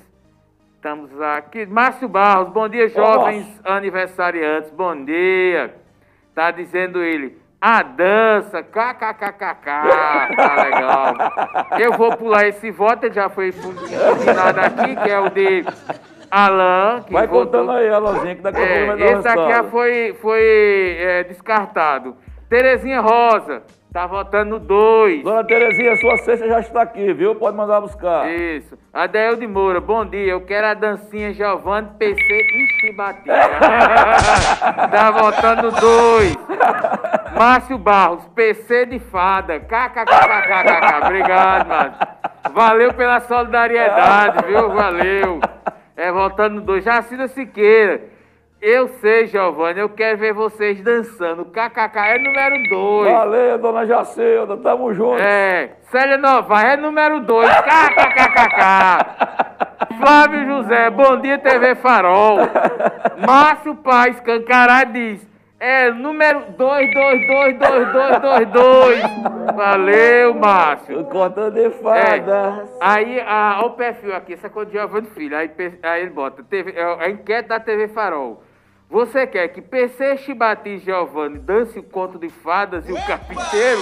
[0.75, 1.65] Estamos aqui.
[1.65, 5.75] Márcio Barros, bom dia, jovens aniversariantes, bom dia.
[6.33, 9.65] Tá dizendo ele, a dança, kkkk,
[10.35, 11.15] tá legal.
[11.79, 15.65] Eu vou pular esse voto, ele já foi ensinado aqui, que é o de
[16.31, 17.03] Alain.
[17.03, 19.27] Que Vai votou- contando aí, Alazinha, que daqui a pouco é, vai dar o esse
[19.27, 22.15] aqui foi, foi é, descartado.
[22.49, 25.23] Terezinha Rosa, tá votando 2.
[25.23, 27.35] Dona Terezinha, sua cesta já está aqui, viu?
[27.35, 28.29] Pode mandar buscar.
[28.31, 28.77] Isso.
[28.93, 30.31] Adeil de Moura, bom dia.
[30.31, 33.35] Eu quero a dancinha Giovanni PC e Chibatinha.
[34.89, 36.37] tá votando dois.
[37.37, 39.59] Márcio Barros, PC de fada.
[39.59, 41.05] KKKKKK.
[41.05, 42.07] Obrigado, Márcio.
[42.53, 44.69] Valeu pela solidariedade, viu?
[44.69, 45.39] Valeu.
[45.97, 46.83] É, votando dois.
[46.83, 48.20] Jacida Siqueira.
[48.61, 51.45] Eu sei, Giovanni, eu quero ver vocês dançando.
[51.45, 53.11] KKK é número dois.
[53.11, 55.19] Valeu, dona Jacilda, tamo junto.
[55.19, 57.49] É, Célia Novaes é número 2.
[57.49, 58.61] KKKKK.
[59.97, 62.37] Flávio José, bom dia TV Farol.
[63.25, 65.27] Márcio Paz Cancará diz,
[65.59, 69.55] é número 22222222.
[69.55, 71.03] Valeu, Márcio.
[71.05, 72.65] Cortando de fada.
[72.79, 75.35] Aí, a, o perfil aqui, essa coisa de Giovanni Filho.
[75.35, 75.49] Aí,
[75.81, 78.43] aí ele bota, TV, é a enquete da TV Farol.
[78.91, 83.79] Você quer que PC Chibati e Giovanni dance o conto de fadas e o carpinteiro?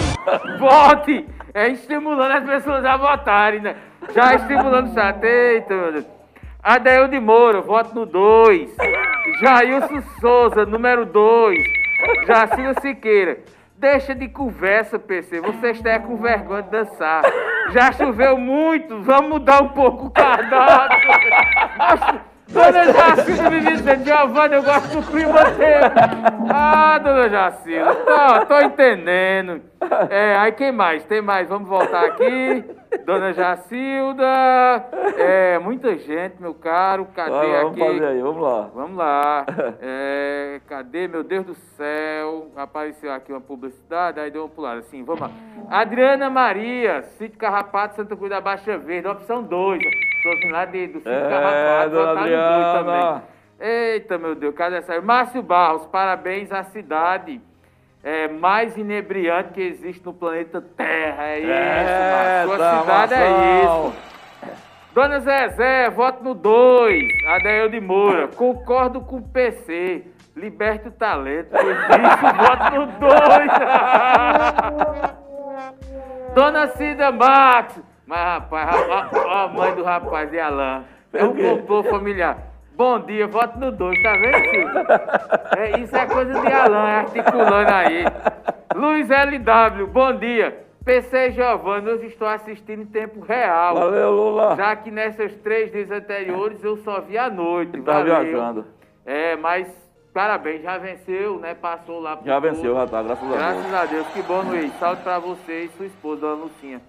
[0.59, 1.27] Vote!
[1.51, 3.75] É estimulando as pessoas a votarem, né?
[4.13, 5.25] Já estimulando o chat.
[5.25, 6.05] Eita, meu Deus.
[6.61, 8.77] Adael de Moura, voto no 2.
[9.41, 11.57] Jailson Souza, número 2.
[12.27, 13.39] Jacina Siqueira.
[13.77, 15.41] Deixa de conversa, PC.
[15.41, 17.23] Você está com vergonha de dançar.
[17.71, 19.01] Já choveu muito.
[19.01, 20.99] Vamos mudar um pouco o cardápio.
[22.51, 25.85] Dona Jacilda me dizendo, Giovanni, eu gosto do clima dele.
[26.49, 29.61] Ah, dona Jacilda, tô, tô entendendo.
[30.09, 31.03] É, aí quem mais?
[31.05, 31.47] Tem mais?
[31.47, 32.65] Vamos voltar aqui.
[33.05, 34.25] Dona Jacilda.
[35.17, 37.07] É, muita gente, meu caro.
[37.13, 37.79] Cadê Vai lá, aqui?
[37.79, 38.69] vamos fazer aí, vamos lá.
[38.73, 39.45] Vamos lá.
[39.81, 42.51] É, cadê, meu Deus do céu?
[42.55, 44.79] Apareceu aqui uma publicidade, aí deu uma pulada.
[44.79, 45.31] Assim, vamos lá.
[45.69, 49.81] Adriana Maria, Sítio Carrapato, Santa Cruz da Baixa Verde, opção 2.
[50.23, 52.83] Sou assim lá de, do Sítio É, Carrapato, dona dois Adriana.
[52.83, 53.21] também.
[53.61, 54.99] Eita, meu Deus, cadê essa?
[55.01, 57.41] Márcio Barros, parabéns à cidade
[58.03, 61.23] é, mais inebriante que existe no planeta Terra.
[61.23, 62.47] É isso, É, Márcio.
[62.47, 63.93] Sua tá, cidade é isso.
[64.93, 67.03] Dona Zezé, voto no 2.
[67.27, 68.27] Adael de Moura.
[68.27, 70.03] Concordo com o PC.
[70.35, 71.55] Liberte o talento.
[71.55, 73.11] Isso, voto no 2.
[76.33, 77.81] Dona Cida Max.
[78.05, 80.83] Mas, rapaz, ó a mãe do rapaz de Alain.
[81.13, 82.48] É um complô familiar.
[82.79, 84.85] Bom dia, voto no 2, tá vendo, Silvio?
[85.57, 88.05] É, isso é coisa de Alain, articulando aí.
[88.73, 90.65] Luiz LW, bom dia.
[90.85, 93.75] PC Giovanni, eu estou assistindo em tempo real.
[93.75, 94.55] Valeu, Lula.
[94.55, 97.81] Já que nessas três dias anteriores eu só vi à noite.
[97.81, 98.05] Tá valeu.
[98.05, 98.65] viajando.
[99.05, 99.67] É, mas
[100.13, 101.53] parabéns, já venceu, né?
[101.55, 103.37] Passou lá Já venceu, já tá, graças a Deus.
[103.37, 104.71] Graças a Deus, que bom, Luiz.
[104.79, 106.81] Saúde pra você e sua esposa, Dona Lucinha.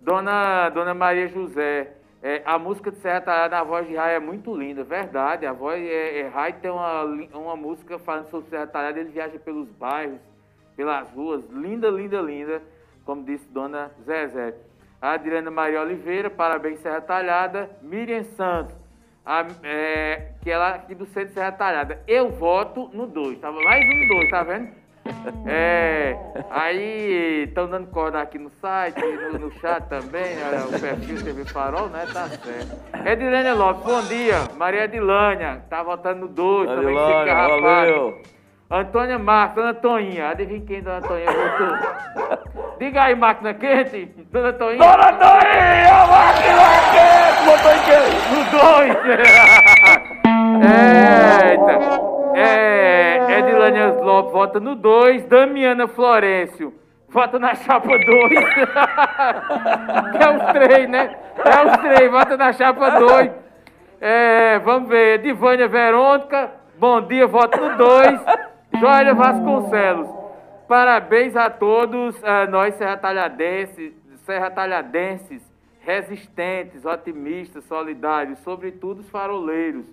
[0.00, 4.18] Dona, Dona Maria José, é, a música de Serra Talhada, a voz de Rai é
[4.20, 5.46] muito linda, verdade.
[5.46, 7.02] A voz é, é Rai tem uma,
[7.34, 10.18] uma música falando sobre Serra Talhada, ele viaja pelos bairros,
[10.76, 12.62] pelas ruas, linda, linda, linda,
[13.04, 14.54] como disse Dona Zezé.
[15.00, 17.70] A Adriana Maria Oliveira, parabéns Serra Talhada.
[17.82, 18.74] Miriam Santos,
[19.24, 22.02] a- é, que ela aqui do centro de Serra Talhada.
[22.08, 23.52] Eu voto no 2, tá?
[23.52, 24.70] mais um 2, tá vendo?
[25.46, 26.16] É,
[26.50, 31.44] aí estão dando corda aqui no site, no, no chat também, né, o perfil TV
[31.44, 32.06] Farol, né?
[32.12, 33.06] Tá certo.
[33.06, 34.36] Edilânia Lopes, bom dia.
[34.56, 38.36] Maria Edilânia, tá votando no 2, também fica rapaz.
[38.68, 42.76] Antônia Marques, Dona Toinha, adivinha quem Dona Toinha votou?
[42.80, 44.78] Diga aí, máquina quente, Dona Toinha.
[44.78, 47.80] Dona Toinha, máquina quente, botou em
[48.34, 49.06] No 2!
[51.46, 51.76] Eita!
[52.38, 56.72] É, Edilânia Lopes vota no 2, Damiana Florencio
[57.16, 58.04] vota na chapa 2.
[60.12, 61.16] que é os três, né?
[61.38, 63.32] É os três, vota na chapa 2.
[64.00, 68.20] É, vamos ver, Divânia Verônica, bom dia, voto no 2.
[68.78, 70.08] Joia Vasconcelos,
[70.68, 73.94] parabéns a todos, a nós serratalhadenses,
[74.26, 75.42] serratalhadenses,
[75.80, 79.86] resistentes, otimistas, solidários, sobretudo os faroleiros.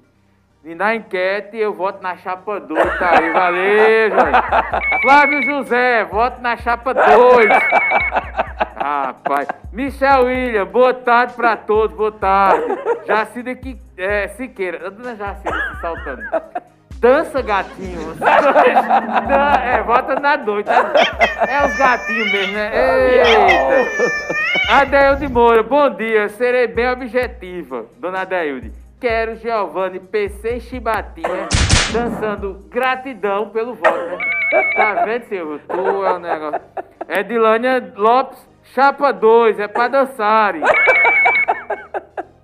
[0.66, 4.42] E na enquete eu voto na chapa 2, tá aí, valeu, Jorge.
[5.02, 7.06] Flávio José, voto na chapa 2.
[8.78, 9.48] Rapaz.
[9.74, 12.64] Michel William, boa tarde pra todos, boa tarde.
[13.06, 16.22] Jacida que, é, Siqueira, a dona Jacida se saltando.
[16.96, 18.14] Dança, gatinho.
[19.28, 20.66] Dan- é, vota na 2.
[20.66, 22.72] É os gatinhos mesmo, né?
[22.74, 24.74] Eita.
[24.76, 26.30] Adeilde Moura, bom dia.
[26.30, 28.72] Serei bem objetiva, dona Adeilde.
[29.04, 31.50] Quero Giovanni, PC Chibatinha
[31.92, 34.18] dançando gratidão pelo voto, né?
[34.78, 35.60] Tá vendo, Silvio?
[35.68, 36.62] Tu é um negócio.
[37.10, 40.62] Edilânia Lopes, chapa 2, é pra dançarem.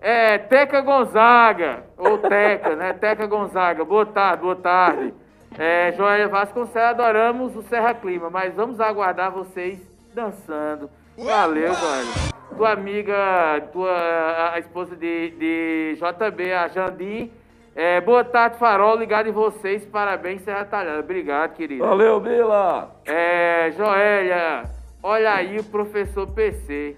[0.02, 2.92] É, Teca Gonzaga, ou Teca, né?
[2.92, 5.14] Teca Gonzaga, boa tarde, boa tarde.
[5.58, 9.80] É, Joélia Vasconcelos, adoramos o Serra Clima, mas vamos aguardar vocês
[10.14, 10.90] dançando.
[11.18, 12.29] Valeu, Joélia.
[12.60, 17.32] Tua amiga, tua, a, esposa de, de JB, a Jandim.
[17.74, 21.00] É, boa tarde, Farol, ligado em vocês, parabéns, Serra Talhada.
[21.00, 21.86] Obrigado, querida.
[21.86, 22.92] Valeu, Bila!
[23.06, 24.64] É, Joélia,
[25.02, 26.98] olha aí o professor PC.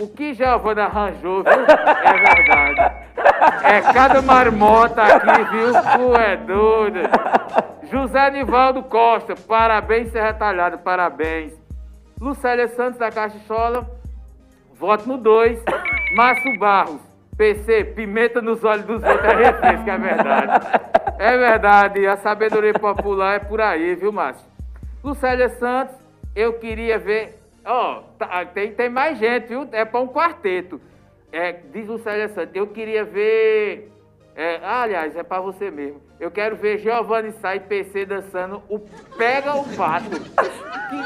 [0.00, 1.52] O que Giovana arranjou, viu?
[1.52, 2.96] É verdade.
[3.64, 5.72] É cada marmota aqui, viu?
[5.72, 7.00] Tu é doido.
[7.90, 11.52] José Nivaldo Costa, parabéns, Serra Talhada, parabéns.
[12.18, 13.86] Lucélia Santos da Caixola,
[14.82, 15.62] voto no 2.
[16.16, 17.00] Márcio Barros,
[17.36, 20.66] PC, pimenta nos olhos dos outros é refresco, é verdade.
[21.20, 24.44] É verdade, a sabedoria popular é por aí, viu, Márcio?
[25.04, 25.94] Lucélia Santos,
[26.34, 27.38] eu queria ver.
[27.64, 29.68] Ó, tá- tem, tem mais gente, viu?
[29.70, 30.80] É para um quarteto.
[31.30, 33.91] É, diz Lucélia Santos, eu queria ver.
[34.34, 36.00] É, ah, aliás, é para você mesmo.
[36.18, 38.78] Eu quero ver Giovanni Sá e PC dançando o
[39.18, 40.08] Pega o Pato.
[40.08, 41.02] Que,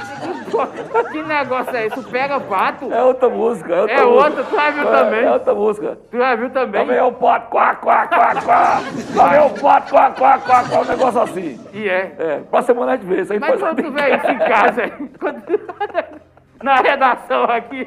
[1.03, 1.99] que- que negócio é esse?
[1.99, 2.93] O Pega Pato?
[2.93, 3.73] É outra música.
[3.75, 5.25] É outra, É outra, tu já viu É- também?
[5.25, 5.99] É outra música.
[6.11, 6.81] Tu já viu também?
[6.83, 8.81] Também é o pato, quá, quá, quá, quá.
[9.15, 11.61] Também é o pato, quá, quá, quá, quá, um negócio assim.
[11.73, 12.15] E é.
[12.19, 13.23] É, pra semana a gente vê.
[13.23, 14.83] Isso aí Mas quando tu vê isso em casa,
[15.19, 15.43] quando-
[16.63, 17.87] na redação aqui.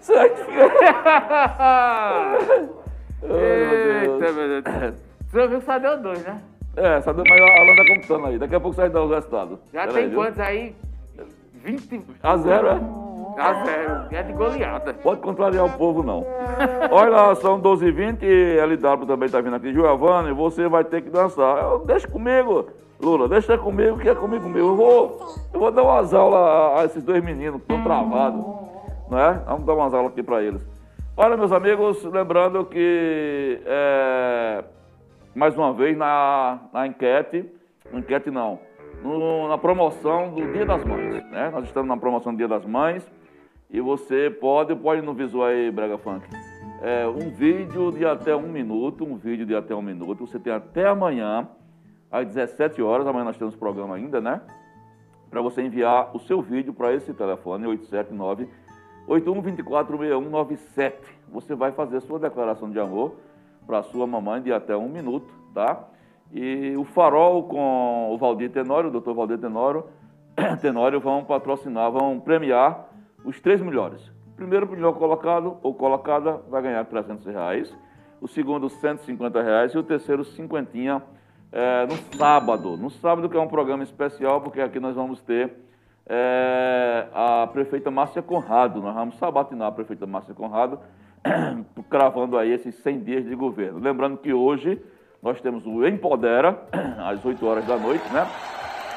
[0.00, 0.68] Isso aí fica...
[3.22, 4.94] Eita, meu Deus.
[5.30, 6.40] Você viu que só deu dois, né?
[6.76, 8.38] É, só deu mais a Alan tá computando aí.
[8.38, 9.58] Daqui a pouco sai dar os resultados.
[9.72, 10.18] Já Pera tem aí, viu?
[10.18, 10.76] quantos aí?
[11.64, 12.80] 20 A zero, é?
[13.36, 14.06] a zero.
[14.12, 14.94] É de goleada.
[14.94, 16.24] Pode contrariar o povo, não.
[16.90, 19.72] Olha lá, são 12h20 e LW também tá vindo aqui.
[19.72, 21.58] Giovanni, você vai ter que dançar.
[21.62, 22.66] Eu, deixa comigo,
[23.00, 24.70] Lula, deixa comigo que é comigo mesmo.
[24.70, 28.44] Eu vou, eu vou dar umas aulas a, a esses dois meninos que estão travados,
[29.10, 29.42] né?
[29.46, 30.62] Vamos dar umas aulas aqui para eles.
[31.20, 34.62] Olha, meus amigos, lembrando que, é,
[35.34, 37.44] mais uma vez, na, na enquete,
[37.92, 38.60] enquete não,
[39.02, 41.50] no- na promoção do Dia das Mães, né?
[41.52, 43.04] Nós estamos na promoção do Dia das Mães
[43.68, 46.24] e você pode, pode no visual aí, Brega Funk,
[46.82, 50.52] é, um vídeo de até um minuto, um vídeo de até um minuto, você tem
[50.52, 51.48] até amanhã,
[52.12, 54.40] às 17 horas, amanhã nós temos programa ainda, né?
[55.28, 58.48] Para você enviar o seu vídeo para esse telefone, 879
[59.08, 60.92] 81246197.
[61.32, 63.14] Você vai fazer sua declaração de amor
[63.66, 65.84] para sua mamãe de até um minuto, tá?
[66.32, 69.84] E o Farol com o Valdir Tenório, o doutor Valdir Tenório,
[70.60, 72.88] Tenório vão patrocinar, vão premiar
[73.24, 74.06] os três melhores.
[74.26, 77.74] O primeiro melhor colocado ou colocada vai ganhar 300 reais,
[78.20, 81.02] o segundo 150 reais e o terceiro cinquentinha
[81.50, 82.76] é, no sábado.
[82.76, 85.52] No sábado que é um programa especial, porque aqui nós vamos ter
[86.08, 88.80] é, a prefeita Márcia Conrado.
[88.80, 90.80] Nós vamos sabatinar a prefeita Márcia Conrado,
[91.90, 93.78] cravando aí esses 100 dias de governo.
[93.78, 94.80] Lembrando que hoje
[95.22, 96.58] nós temos o Empodera,
[97.04, 98.26] às 8 horas da noite, né?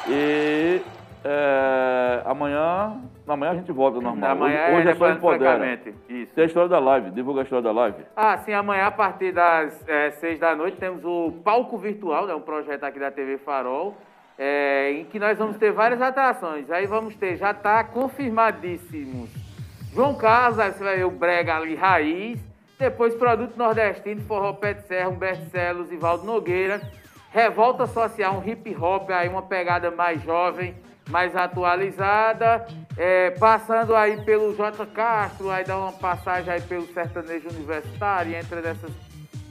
[0.08, 0.82] E
[1.24, 4.32] é, amanhã, amanhã a gente volta normal.
[4.32, 5.80] Amanhã hoje, hoje é é só Empodera.
[6.10, 6.34] Isso.
[6.34, 8.04] Tem a história da live, divulga a história da live.
[8.16, 12.34] Ah, sim, amanhã a partir das é, seis da noite temos o Palco Virtual, né,
[12.34, 13.96] um projeto aqui da TV Farol,
[14.44, 16.72] é, em que nós vamos ter várias atrações.
[16.72, 19.30] Aí vamos ter, já está confirmadíssimos.
[19.94, 22.40] João Carlos, aí você vai ver o Brega ali, Raiz.
[22.80, 26.82] Depois Produto Nordestino, Forró Pé de Serra, Humberto Celos, Ivaldo Nogueira.
[27.30, 30.74] Revolta Social, um hip hop, aí uma pegada mais jovem,
[31.08, 32.66] mais atualizada.
[32.98, 34.88] É, passando aí pelo J.
[34.88, 38.92] Castro, aí dá uma passagem aí pelo sertanejo universitário, entra nessas,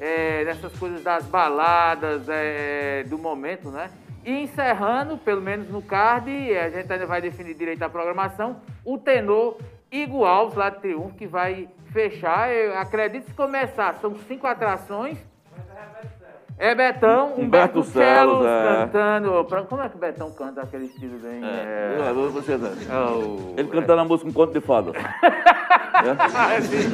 [0.00, 3.88] é, nessas coisas das baladas é, do momento, né?
[4.24, 8.98] E encerrando, pelo menos no card, a gente ainda vai definir direito a programação, o
[8.98, 9.58] tenor
[9.90, 12.50] Igor Alves, lá de Triunfo, que vai fechar.
[12.50, 15.18] Eu acredito que começar, são cinco atrações.
[16.60, 18.86] É Betão, Humberto Humberto Celos, é.
[18.92, 19.46] cantando.
[19.66, 21.42] Como é que o Betão canta aquele estilo bem?
[21.42, 22.70] É, É, você, né?
[22.90, 24.94] oh, Ele cantando a música Um Conto de Fadas.
[26.02, 26.88] Ah, sim.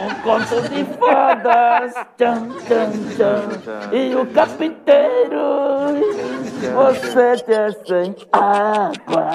[0.00, 3.88] Um conto de fadas, tchan, tchan, tchan.
[3.90, 5.94] E o carpinteiro,
[6.74, 9.30] você te sem água.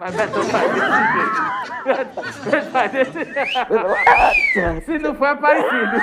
[0.00, 2.70] Mas Betão faz desse jeito.
[2.72, 4.84] Faz desse jeito.
[4.86, 5.96] Se não for, é parecido.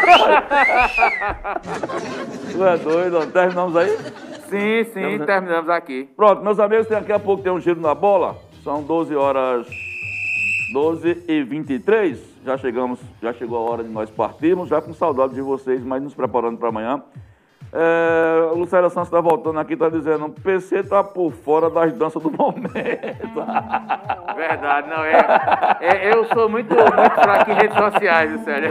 [2.95, 3.25] Doido, ó.
[3.25, 3.89] terminamos aí?
[4.49, 6.09] Sim, sim, terminamos aqui.
[6.15, 8.37] Pronto, meus amigos, daqui a pouco tem um giro na bola.
[8.63, 9.67] São 12 horas
[10.71, 12.17] 12 e 23.
[12.45, 16.01] Já chegamos, já chegou a hora de nós partirmos, já com saudade de vocês, mas
[16.01, 17.03] nos preparando para amanhã.
[17.77, 22.23] É, o Lucélia Santos está voltando aqui, está dizendo, PC tá por fora das danças
[22.23, 22.69] do momento.
[24.35, 25.77] Verdade, não é.
[25.81, 28.69] é- eu sou muito, muito fraco em redes sociais, sério.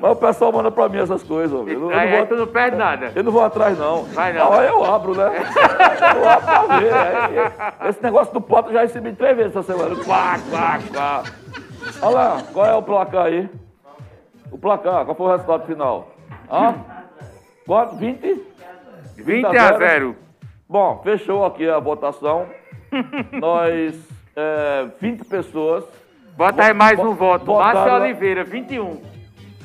[0.00, 1.52] Mas o pessoal manda pra mim essas coisas.
[1.52, 3.10] Eu, não- eu não aí tu vou, não perde nada.
[3.16, 4.04] eu não vou atrás, não.
[4.04, 4.52] Vai não.
[4.52, 5.24] Aí eu abro, né?
[6.14, 6.92] Eu abro pra ver.
[6.92, 7.52] né?
[7.88, 9.96] Esse negócio do pote eu já recebi três vezes essa semana.
[10.04, 11.22] Quá, quá, quá.
[12.00, 13.50] Olha lá, qual é o placar aí?
[14.52, 16.08] O placar, qual foi o resultado final?
[16.50, 16.74] Hã?
[17.66, 17.96] Quanto?
[17.96, 18.42] 20?
[19.16, 20.16] 20 a 0.
[20.68, 22.46] Bom, fechou aqui a votação.
[23.32, 25.84] Nós, é, 20 pessoas.
[26.36, 27.52] Bota aí mais um voto.
[27.52, 29.00] Márcia Oliveira, 21.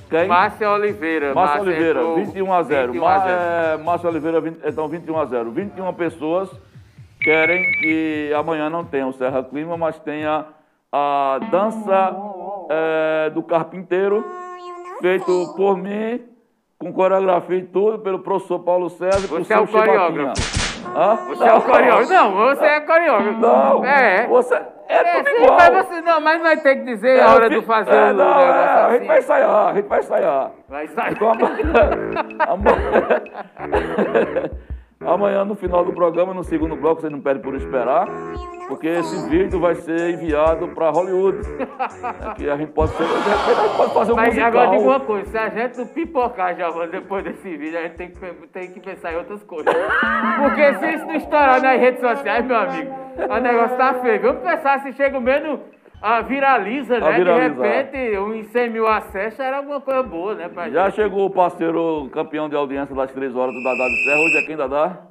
[0.10, 0.28] Quem?
[0.28, 1.34] Márcia Oliveira.
[1.34, 2.92] Márcio Oliveira, acertou 21 a 0.
[2.94, 3.32] 21 a 0.
[3.32, 5.52] É, Márcio Oliveira, 20, então 21 a 0.
[5.52, 6.50] 21 pessoas
[7.20, 10.46] querem que amanhã não tenha o Serra Clima, mas tenha
[10.92, 12.16] a dança
[12.70, 14.26] é, do carpinteiro,
[15.02, 16.22] feito por mim,
[16.80, 20.42] com coreografia e tudo, pelo professor Paulo César Você é o coreógrafo.
[20.96, 21.16] Hã?
[21.28, 22.14] Você é o coreógrafo.
[22.14, 23.40] Não, você é coreógrafo.
[23.40, 24.28] Não, É.
[24.28, 24.56] você
[24.88, 25.58] é tudo sim, igual.
[25.58, 28.14] Mas você não, mas vai ter que dizer É, a hora fi- fazer é, o
[28.14, 28.94] não, negócio é, A assim.
[28.98, 30.52] gente vai ensaiar, a gente vai ensaiar.
[30.70, 31.18] Vai sair.
[34.98, 38.08] Então, amanhã, no final do programa, no segundo bloco, você não pede por esperar,
[38.68, 41.38] porque esse vídeo vai ser enviado para Hollywood.
[42.20, 44.48] É que a gente pode, ser, a gente pode fazer um Mas musical.
[44.48, 47.96] agora diga uma coisa, se a gente não pipocar já depois desse vídeo, a gente
[47.96, 49.74] tem que, tem que pensar em outras coisas.
[50.40, 54.22] Porque se isso não estourar nas redes sociais, meu amigo, o negócio tá feio.
[54.22, 55.60] Vamos pensar se chega menos
[56.02, 57.12] a viraliza, né?
[57.18, 57.64] viralizar.
[57.64, 61.30] De repente, uns 100 mil acessos era alguma coisa boa, né, pra Já chegou o
[61.30, 64.20] parceiro campeão de audiência das três horas do Dadá de Serra.
[64.20, 65.02] Hoje é quem, Dadá?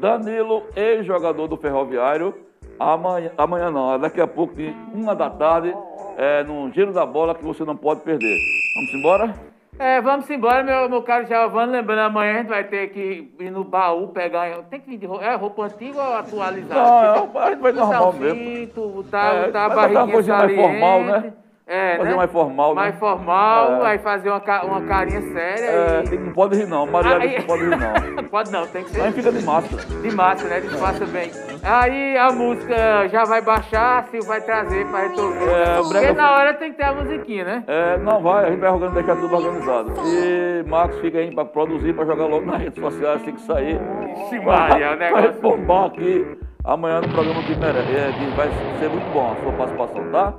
[0.00, 2.34] Danilo, ex-jogador do Ferroviário.
[2.78, 5.72] Amanhã, amanhã não, daqui a pouco, de uma da tarde,
[6.16, 8.36] é, num giro da bola que você não pode perder.
[8.74, 9.53] Vamos embora?
[9.78, 11.72] É, vamos embora, meu, meu caro Giovanni.
[11.72, 14.62] Lembrando, amanhã a gente vai ter que ir no baú pegar.
[14.70, 16.80] Tem que vir de roupa, é, roupa antiga ou atualizada?
[16.80, 18.38] Não, é, a gente vai normal mesmo.
[18.40, 21.32] cinto, botar, É, botar a botar uma barriguinha coisinha mais formal, né?
[21.66, 22.16] É, Fazer né?
[22.16, 22.80] mais formal, né?
[22.82, 23.86] Mais formal, É.
[23.92, 25.64] aí fazer uma, uma carinha séria.
[25.64, 26.08] É, e...
[26.10, 28.24] tem- não pode rir não, Maria Aí- não pode rir não.
[28.34, 29.00] Pode não, tem que ser.
[29.00, 29.82] Aí fica de máscara.
[29.84, 30.58] De massa, né?
[30.60, 31.30] Disfarça bem.
[31.62, 35.44] Aí a música já vai baixar, Silvio vai trazer pra resolver.
[35.50, 37.64] É, Porque brega- na hora tem que ter a musiquinha, né?
[37.68, 39.92] É, não vai, a gente vai organizar, deixar tudo organizado.
[40.04, 43.80] E Marcos fica aí pra produzir, pra jogar logo nas redes sociais, assim que sair.
[44.26, 45.30] Ixi, Maria, o negócio.
[45.30, 47.92] Vai bombar aqui amanhã no programa que merece.
[47.96, 48.48] É, que vai
[48.80, 50.34] ser muito bom a sua participação, tá?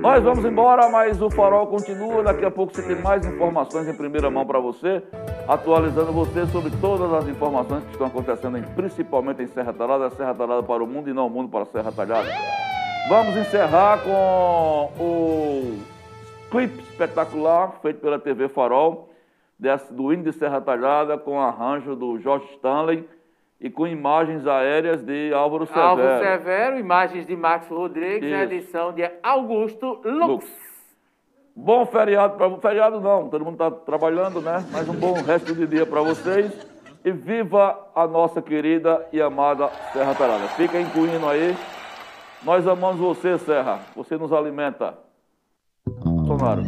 [0.00, 2.22] Nós vamos embora, mas o farol continua.
[2.22, 5.02] Daqui a pouco você tem mais informações em primeira mão para você,
[5.48, 10.62] atualizando você sobre todas as informações que estão acontecendo, principalmente em Serra Talhada, Serra Talhada
[10.62, 12.28] para o mundo e não o mundo para a Serra Talhada.
[13.08, 15.78] Vamos encerrar com o
[16.50, 19.08] clipe espetacular feito pela TV Farol,
[19.90, 23.04] do hino de Serra Talhada, com arranjo do Jorge Stanley
[23.60, 25.86] e com imagens aéreas de Álvaro Severo.
[25.86, 28.54] Álvaro Severo, imagens de Max Rodrigues, Isso.
[28.54, 30.46] edição de Augusto Lux.
[31.54, 34.64] Bom feriado para feriado não, todo mundo está trabalhando, né?
[34.70, 36.52] Mas um bom resto de dia para vocês
[37.04, 40.48] e viva a nossa querida e amada Serra Talhada.
[40.48, 41.56] Fiquem com o hino aí.
[42.44, 43.80] Nós amamos você, Serra.
[43.96, 44.94] Você nos alimenta.
[46.26, 46.62] Sonaro.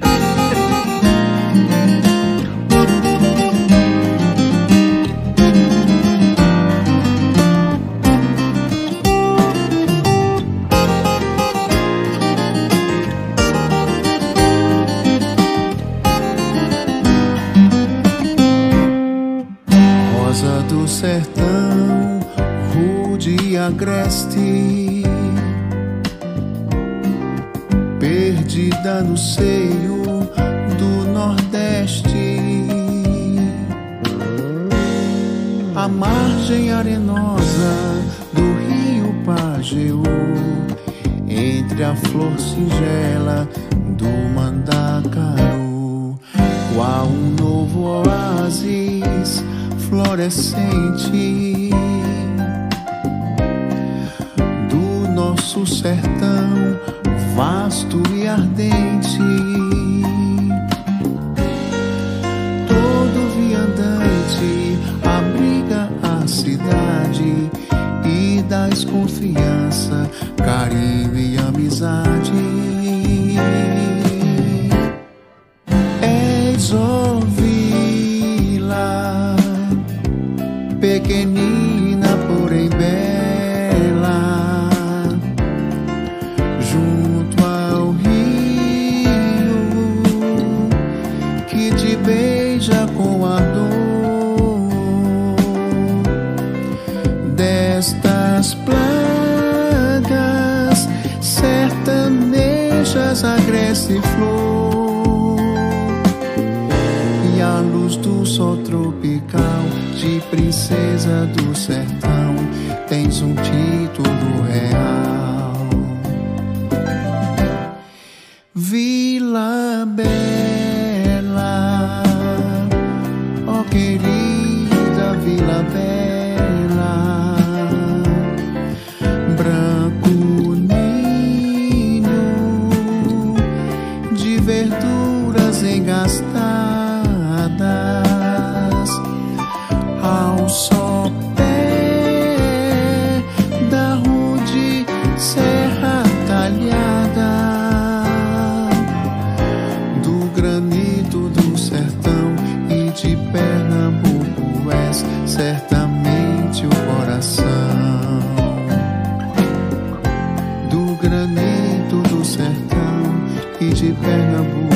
[164.21, 164.75] Pernambuco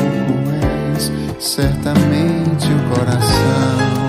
[0.97, 4.04] és certamente o coração.